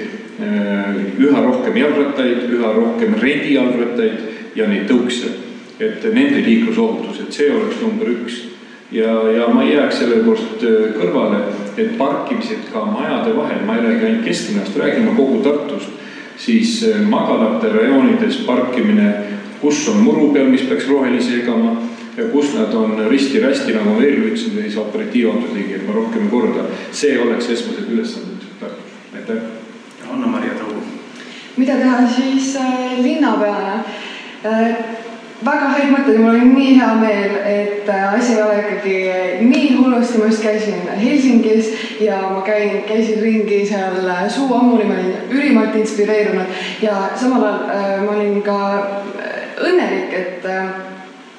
üha 1.19 1.41
rohkem 1.43 1.75
jalgrattaid, 1.81 2.45
üha 2.53 2.69
rohkem 2.75 3.17
rendijalgrattaid 3.19 4.55
ja 4.55 4.67
neid 4.69 4.87
tõukse. 4.89 5.33
et 5.79 6.01
nende 6.13 6.39
liiklusohutus, 6.41 7.19
et 7.21 7.33
see 7.33 7.51
oleks 7.53 7.81
number 7.81 8.07
üks. 8.09 8.47
ja, 8.91 9.11
ja 9.29 9.47
ma 9.53 9.63
ei 9.63 9.75
jääks 9.75 9.99
selle 9.99 10.23
poolt 10.23 10.63
kõrvale, 10.97 11.41
et 11.77 11.97
parkimised 11.97 12.71
ka 12.73 12.85
majade 12.85 13.35
vahel, 13.35 13.65
ma 13.65 13.75
ei 13.75 13.85
räägi 13.85 14.05
ainult 14.05 14.25
kesklinnast, 14.25 14.77
räägime 14.77 15.15
kogu 15.15 15.41
Tartust, 15.43 15.89
siis 16.37 16.85
magalate 17.09 17.69
rajoonides 17.73 18.45
parkimine 18.45 19.13
kus 19.61 19.87
on 19.89 20.01
muru 20.03 20.31
peal, 20.33 20.49
mis 20.51 20.61
peaks 20.69 20.87
rohelisi 20.89 21.39
jagama 21.39 21.75
ja 22.17 22.23
kus 22.31 22.53
nad 22.55 22.73
on 22.73 22.97
risti-rästi, 23.09 23.73
nagu 23.73 23.93
ma 23.93 24.01
veel 24.01 24.23
ütlesin, 24.25 24.57
siis 24.61 24.77
operatiivauto 24.81 25.53
tegi, 25.53 25.77
et 25.77 25.87
ma 25.87 25.93
rohkem 25.93 26.25
ei 26.25 26.33
korda. 26.33 26.67
see 26.91 27.19
oleks 27.21 27.49
esmased 27.49 27.91
ülesanded. 27.93 28.47
aitäh. 29.15 29.41
Anna-Maria 30.13 30.55
Tõu. 30.59 30.81
mida 31.57 31.75
teha 31.75 32.07
siis 32.07 32.55
äh, 32.55 33.01
linnapeana 33.01 33.83
äh,? 34.45 34.97
väga 35.45 35.69
häid 35.75 35.91
mõtteid, 35.93 36.17
mul 36.17 36.31
oli 36.33 36.45
nii 36.49 36.73
hea 36.79 36.93
meel, 36.97 37.35
et 37.45 37.89
äh, 37.89 38.13
asi 38.13 38.33
ei 38.33 38.41
ole 38.41 38.57
ikkagi 38.61 38.95
nii 39.45 39.75
hullusti, 39.77 40.17
ma 40.17 40.31
just 40.31 40.41
käisin 40.41 40.87
Helsingis 40.97 41.69
ja 42.01 42.21
ma 42.31 42.41
käin, 42.45 42.81
käisin 42.89 43.21
ringi 43.21 43.61
seal 43.69 44.01
äh, 44.01 44.25
Suu 44.33 44.49
ammuli, 44.55 44.87
ma 44.89 44.97
olin 44.97 45.13
ülimalt 45.29 45.75
inspireerunud 45.77 46.81
ja 46.81 47.11
samal 47.15 47.45
ajal 47.45 47.69
äh, 47.69 48.05
ma 48.05 48.15
olin 48.17 48.41
ka 48.41 48.59
õnnelik, 49.61 50.13
et, 50.17 50.47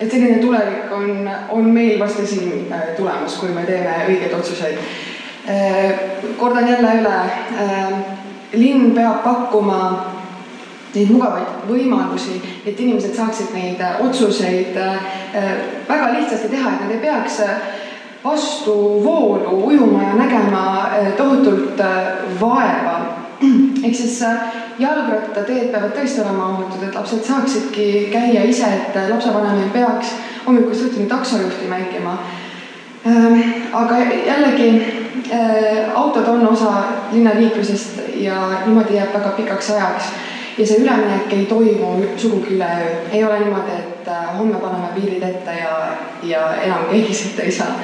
et 0.01 0.11
selline 0.11 0.39
tulevik 0.39 0.93
on, 0.95 1.31
on 1.49 1.71
meil 1.75 1.99
varsti 2.01 2.27
siin 2.27 2.75
tulemas, 2.97 3.39
kui 3.41 3.51
me 3.55 3.65
teeme 3.67 3.97
õigeid 4.09 4.35
otsuseid. 4.39 4.79
kordan 6.37 6.69
jälle 6.69 6.93
üle, 7.01 7.19
linn 8.53 8.93
peab 8.95 9.23
pakkuma 9.25 9.81
neid 10.95 11.11
mugavaid 11.13 11.67
võimalusi, 11.69 12.39
et 12.67 12.81
inimesed 12.81 13.15
saaksid 13.17 13.53
neid 13.55 13.83
otsuseid 14.05 14.77
väga 15.89 16.13
lihtsasti 16.15 16.49
teha, 16.53 16.75
et 16.75 16.85
nad 16.85 16.95
ei 16.95 17.03
peaks 17.03 17.41
vastu 18.25 18.75
voolu 19.05 19.67
ujuma 19.67 20.03
ja 20.03 20.15
nägema 20.15 20.65
tohutult 21.17 21.81
vaeva. 22.41 22.99
ehk 23.85 23.95
siis 23.95 24.19
jalgrattateed 24.79 25.71
peavad 25.73 25.95
tõesti 25.97 26.23
olema 26.23 26.51
ohutud, 26.53 26.83
et 26.87 26.95
lapsed 26.95 27.25
saaksidki 27.27 27.87
käia 28.13 28.45
ise, 28.47 28.69
et 28.69 28.99
lapsevanem 29.11 29.63
ei 29.65 29.73
peaks 29.75 30.15
hommikust 30.47 30.89
õhtuni 30.89 31.09
taksojuhti 31.11 31.69
mängima. 31.71 32.19
aga 33.73 33.99
jällegi 34.27 34.71
autod 35.95 36.29
on 36.29 36.49
osa 36.49 36.73
linnaliiklusest 37.13 38.01
ja 38.15 38.35
niimoodi 38.67 38.97
jääb 38.97 39.15
väga 39.15 39.29
pikaks 39.37 39.71
ajaks 39.71 40.11
ja 40.59 40.67
see 40.67 40.83
üleminek 40.83 41.33
ei 41.33 41.47
toimu 41.47 42.05
sugugi 42.17 42.55
üleöö. 42.57 42.91
ei 43.13 43.25
ole 43.25 43.39
niimoodi, 43.39 43.71
et 43.79 44.11
homme 44.39 44.55
paneme 44.55 44.89
piirid 44.95 45.23
ette 45.23 45.55
ja, 45.63 45.75
ja 46.23 46.55
enam 46.63 46.87
keegi 46.91 47.15
sõita 47.15 47.43
ei 47.43 47.53
saa. 47.53 47.75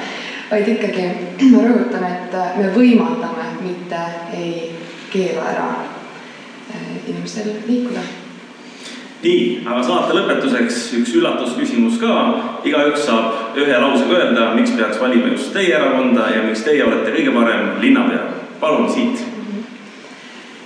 vaid 0.51 0.67
ikkagi 0.67 1.09
ma 1.55 1.63
rõhutan, 1.67 2.07
et 2.11 2.39
me 2.57 2.71
võimaldame, 2.75 3.51
mitte 3.61 4.05
ei 4.33 4.75
keela 5.11 5.51
ära 5.51 5.69
inimestel 7.07 7.57
liikuda 7.67 8.05
nii, 9.25 9.45
aga 9.65 9.81
saate 9.85 10.15
lõpetuseks 10.15 10.81
üks 10.99 11.13
üllatusküsimus 11.17 11.97
ka. 12.01 12.15
igaüks 12.67 13.05
saab 13.07 13.57
ühe 13.59 13.77
lausega 13.81 14.19
öelda, 14.19 14.49
miks 14.57 14.73
peaks 14.77 14.99
valima 15.01 15.31
just 15.33 15.53
teie 15.53 15.73
erakonda 15.77 16.29
ja 16.33 16.43
miks 16.45 16.65
teie 16.65 16.83
olete 16.85 17.13
kõige 17.15 17.33
parem 17.33 17.71
linnapea. 17.81 18.23
palun 18.59 18.89
siit. 18.91 19.23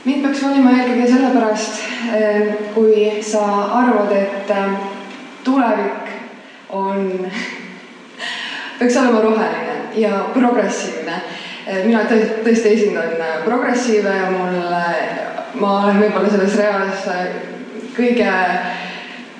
mind 0.05 0.23
peaks 0.25 0.43
valima 0.43 0.75
eelkõige 0.75 1.07
sellepärast, 1.13 1.81
eh, 2.15 2.53
kui 2.75 3.09
sa 3.21 3.45
arvad, 3.81 4.11
et 4.11 4.55
eh, 4.55 4.71
tulevik 5.43 6.15
on, 6.69 7.11
peaks 8.79 8.97
olema 8.97 9.21
roheline 9.21 9.77
ja 9.95 10.25
progressiivne. 10.33 11.21
Eh, 11.67 11.83
mina 11.85 12.01
tõesti 12.09 12.73
esindan 12.73 13.19
progressiive 13.45 14.15
ja 14.15 14.31
mul, 14.33 14.57
ma 15.57 15.71
olen 15.83 16.01
võib-olla 16.03 16.29
selles 16.29 16.57
reas 16.59 17.07
kõige, 17.95 18.33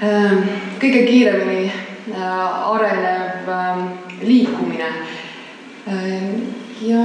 ähm, 0.03 0.43
kõige 0.81 1.03
kiiremini 1.07 1.71
äh, 2.13 2.71
arenev 2.73 3.49
ähm, 3.49 3.85
liikumine. 4.21 4.89
Ähm, 5.87 6.53
ja 6.81 7.03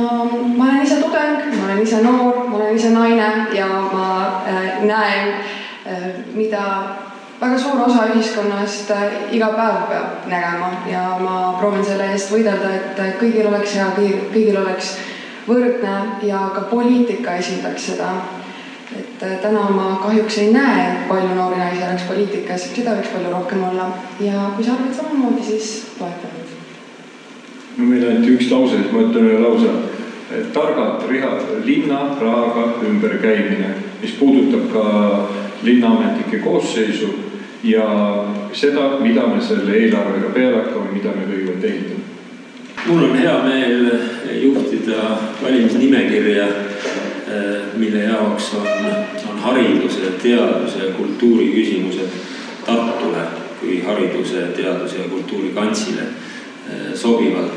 ma 0.57 0.65
olen 0.65 0.83
ise 0.83 1.01
tudeng, 1.03 1.49
ma 1.59 1.65
olen 1.69 1.83
ise 1.83 2.03
noor, 2.03 2.45
ma 2.49 2.57
olen 2.57 2.77
ise 2.77 2.91
naine 2.95 3.31
ja 3.55 3.67
ma 3.93 4.11
äh, 4.49 4.85
näen, 4.87 5.35
äh, 5.87 6.07
mida 6.35 6.65
väga 7.41 7.59
suur 7.59 7.83
osa 7.87 8.07
ühiskonnast 8.15 8.93
iga 9.35 9.51
päev 9.53 9.89
peab 9.91 10.29
nägema 10.31 10.71
ja 10.89 11.03
ma 11.21 11.57
proovin 11.59 11.85
selle 11.85 12.13
eest 12.15 12.31
võidelda, 12.33 12.71
et 12.79 13.19
kõigil 13.21 13.51
oleks 13.51 13.75
hea, 13.77 13.91
kõigil 14.33 14.63
oleks 14.63 14.95
võrdne 15.45 15.97
ja 16.25 16.47
ka 16.55 16.65
poliitika 16.71 17.35
esindaks 17.43 17.91
seda 17.91 18.15
et 19.17 19.23
äh, 19.23 19.39
täna 19.43 19.69
ma 19.71 19.99
kahjuks 20.03 20.39
ei 20.39 20.53
näe, 20.53 20.87
et 20.91 21.09
palju 21.09 21.35
noori 21.35 21.59
naisi 21.59 21.83
oleks 21.87 22.07
poliitikas, 22.09 22.69
seda 22.75 22.97
võiks 22.99 23.13
palju 23.15 23.31
rohkem 23.31 23.63
olla 23.71 23.89
ja 24.21 24.49
kui 24.57 24.65
sa 24.67 24.75
arvad 24.75 24.95
samamoodi, 24.97 25.45
siis 25.47 25.71
toetan 25.99 26.35
mind. 26.35 26.55
no 27.77 27.91
meil 27.91 28.09
ainult 28.09 28.33
üks 28.35 28.51
lause, 28.51 28.81
siis 28.81 28.93
ma 28.93 29.05
ütlen 29.07 29.29
ühe 29.31 29.43
lause. 29.43 29.75
targad 30.53 31.05
rihad, 31.09 31.43
linna 31.65 32.01
rahaga 32.21 32.81
ümberkäimine, 32.89 33.75
mis 34.03 34.17
puudutab 34.19 34.73
ka 34.73 34.85
linnaametnike 35.63 36.39
koosseisu 36.39 37.13
ja 37.63 37.85
seda, 38.53 38.89
mida 39.01 39.27
me 39.27 39.41
selle 39.41 39.77
eelarvega 39.79 40.33
peale 40.35 40.63
hakkame, 40.63 40.91
mida 40.97 41.15
me 41.15 41.29
kõigepealt 41.29 41.65
ehitame. 41.71 42.03
mul 42.87 43.05
on 43.05 43.17
hea 43.17 43.37
meel 43.45 43.91
juhtida 44.43 45.19
valimisnimekirja 45.43 46.49
mille 47.77 48.03
jaoks 48.05 48.55
on, 48.55 48.67
on 49.31 49.39
hariduse, 49.39 50.13
teaduse 50.23 50.79
ja 50.79 50.93
kultuuri 50.93 51.49
küsimused 51.55 52.23
Tartule 52.67 53.27
kui 53.61 53.83
hariduse, 53.87 54.47
teaduse 54.57 54.99
ja 54.99 55.09
kultuuri 55.09 55.53
kantsile 55.55 56.03
äh, 56.03 56.95
sobivalt 56.95 57.53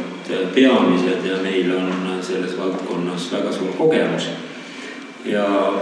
peamised 0.55 1.25
ja 1.25 1.37
meil 1.43 1.71
on 1.71 2.19
selles 2.21 2.57
valdkonnas 2.57 3.31
väga 3.31 3.51
suur 3.51 3.71
kogemus. 3.77 4.29
ja 5.25 5.73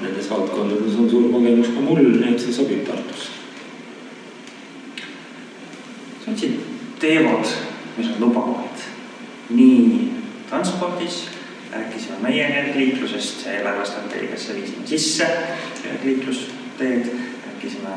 nendes 0.00 0.30
valdkondades 0.30 0.96
on 0.98 1.10
suur 1.10 1.32
kogemus 1.32 1.68
ka 1.68 1.80
mul, 1.80 2.02
nii 2.02 2.34
et 2.34 2.40
see 2.40 2.52
sobib 2.52 2.84
Tartusse. 2.86 3.30
siin 6.36 6.60
teemad, 6.98 7.46
mis 7.96 8.06
on 8.06 8.20
lubavad 8.20 8.84
nii 9.50 10.08
transpordis 10.48 11.28
rääkisime 11.74 12.16
meie 12.22 12.50
kergliiklusest, 12.50 13.46
eelarvestrateegiasse 13.46 14.54
viisime 14.54 14.86
sisse 14.86 15.26
kergliiklusteed, 15.82 17.06
rääkisime 17.46 17.94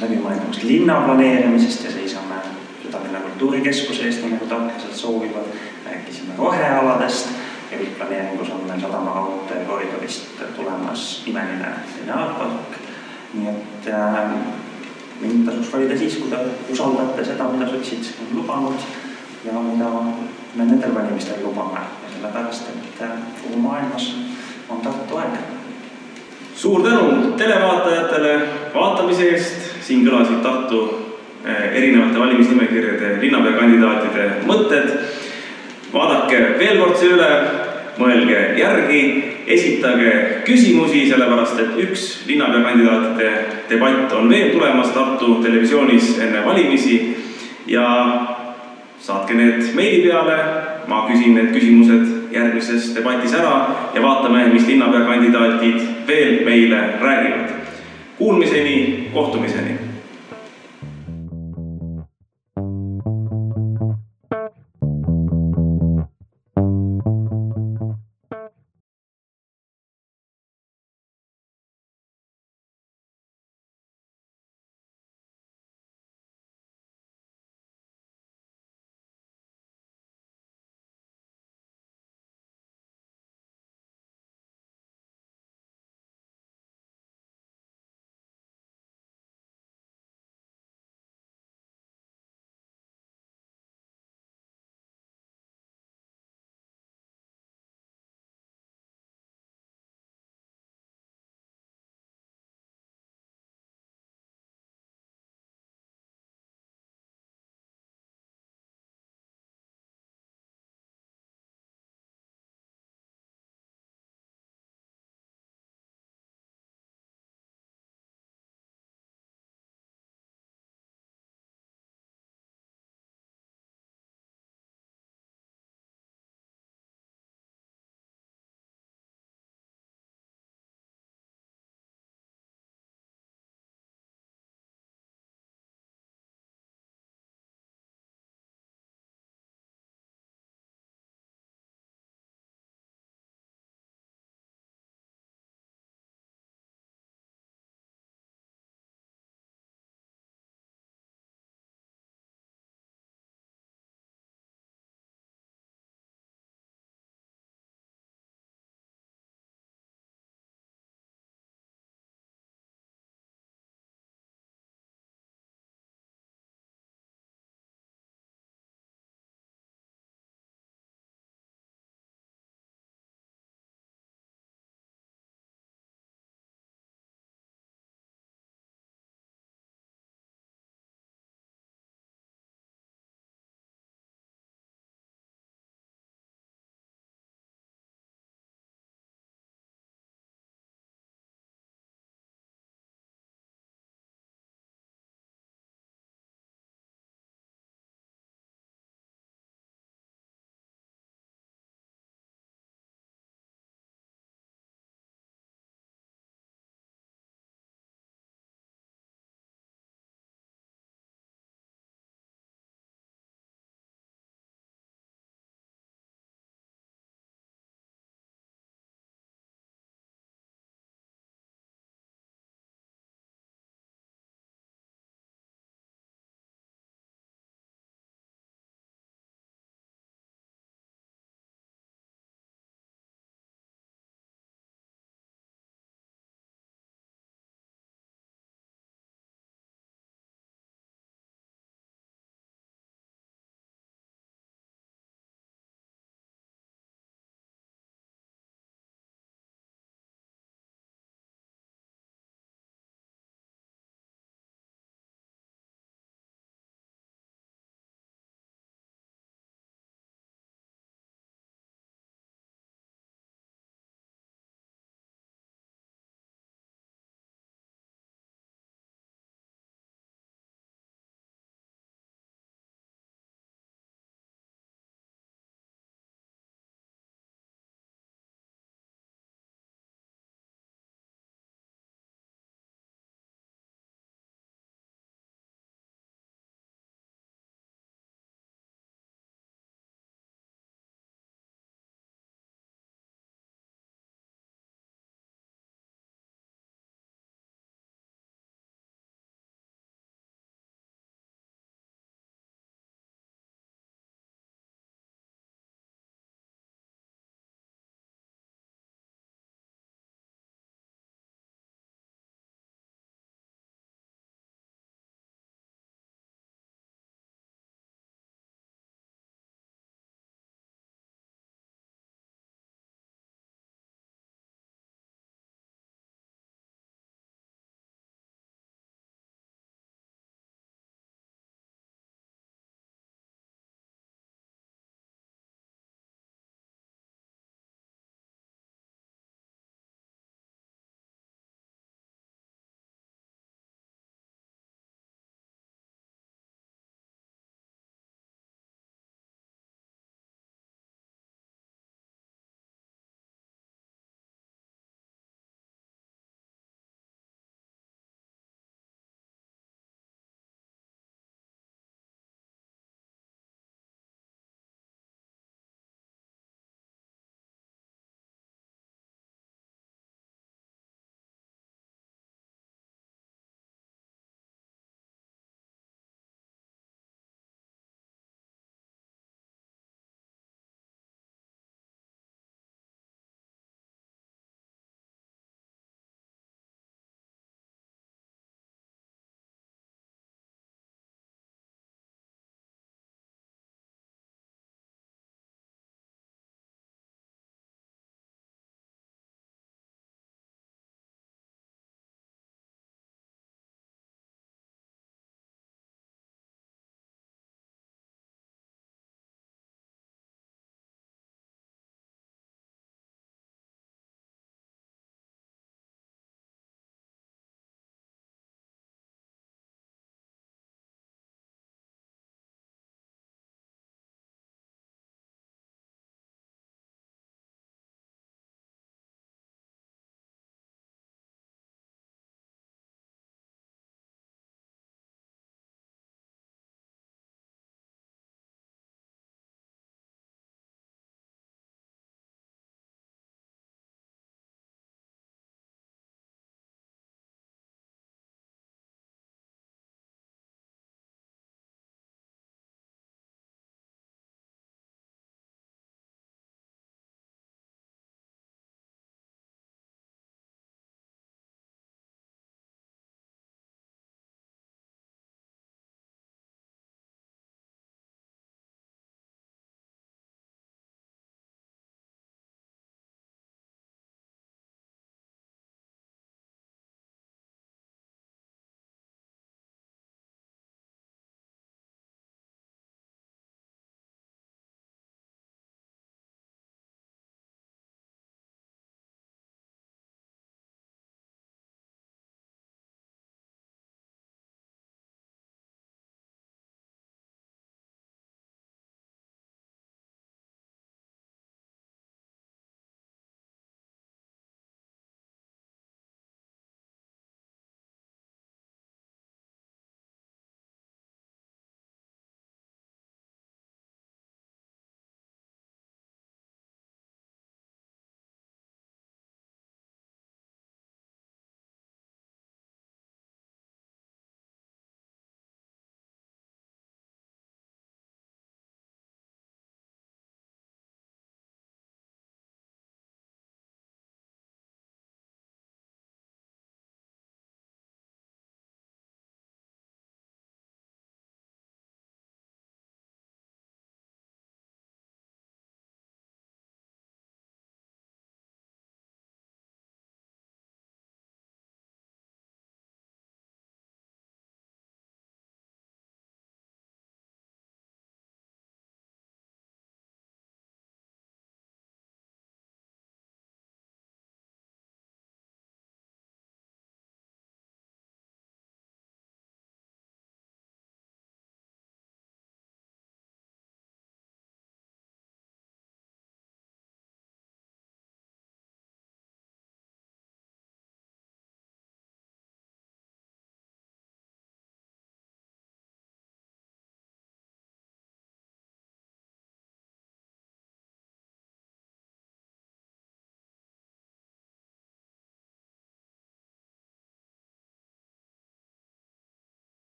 läbimõeldumast 0.00 0.62
linna 0.62 1.00
planeerimisest 1.04 1.84
ja 1.84 1.92
seisame 1.92 2.40
Südalinna 2.82 3.20
kultuurikeskuse 3.20 4.06
eest, 4.08 4.22
nii 4.22 4.34
nagu 4.34 4.46
tartlased 4.46 4.96
soovivad. 4.96 5.48
rääkisime 5.84 6.36
rohealadest 6.38 7.28
ja 7.70 7.78
üldplaneeringus 7.78 8.50
on 8.50 8.64
meil 8.68 8.80
sadama 8.80 9.14
raudtee 9.14 9.64
koridorist 9.64 10.42
tulemas 10.56 11.22
imeline 11.26 11.72
lineaarpark. 12.00 12.78
nii 13.34 13.48
et 13.48 13.88
äh, 13.88 14.30
mind 15.20 15.46
tasuks 15.46 15.72
valida 15.72 15.98
siis, 15.98 16.16
kui 16.16 16.30
te 16.30 16.36
usaldate 16.72 17.24
seda, 17.24 17.48
mida 17.48 17.68
sotsid 17.70 18.12
on 18.20 18.36
lubanud 18.36 18.86
ja 19.44 19.52
mida 19.52 19.90
me 20.54 20.64
nendel 20.64 20.94
valimistel 20.94 21.42
lubame 21.44 21.80
sellepärast 22.20 22.68
et 22.68 23.06
kogu 23.42 23.60
maailmas 23.60 24.16
on 24.68 24.80
Tartu 24.80 25.16
aeg. 25.16 25.38
suur 26.56 26.82
tänu 26.82 27.32
televaatajatele 27.36 28.40
vaatamise 28.74 29.30
eest, 29.30 29.70
siin 29.80 30.04
kõlasid 30.06 30.42
Tartu 30.42 30.82
eh, 31.44 31.72
erinevate 31.72 32.18
valimisnimekirjade 32.18 33.16
linnapeakandidaatide 33.20 34.30
mõtted. 34.46 34.92
vaadake 35.92 36.58
veel 36.58 36.78
kord 36.78 36.96
see 36.96 37.10
üle, 37.10 37.30
mõelge 37.98 38.40
järgi, 38.58 39.00
esitage 39.46 40.42
küsimusi, 40.44 41.08
sellepärast 41.10 41.58
et 41.58 41.78
üks 41.82 42.04
linnapeakandidaatide 42.26 43.30
debatt 43.70 44.12
on 44.12 44.28
veel 44.28 44.52
tulemas 44.52 44.92
Tartu 44.94 45.40
Televisioonis 45.42 46.18
enne 46.18 46.44
valimisi 46.44 47.16
ja 47.66 47.86
saatke 49.00 49.34
need 49.34 49.72
meili 49.74 50.08
peale 50.08 50.69
ma 50.90 51.04
küsin 51.08 51.36
need 51.38 51.52
küsimused 51.54 52.34
järgmises 52.34 52.90
debatis 52.96 53.34
ära 53.38 53.54
ja 53.94 54.02
vaatame, 54.02 54.48
mis 54.54 54.66
linnapeakandidaadid 54.66 55.78
veel 56.06 56.42
meile 56.44 56.82
räägivad. 57.02 57.54
Kuulmiseni, 58.18 59.08
kohtumiseni 59.14 59.89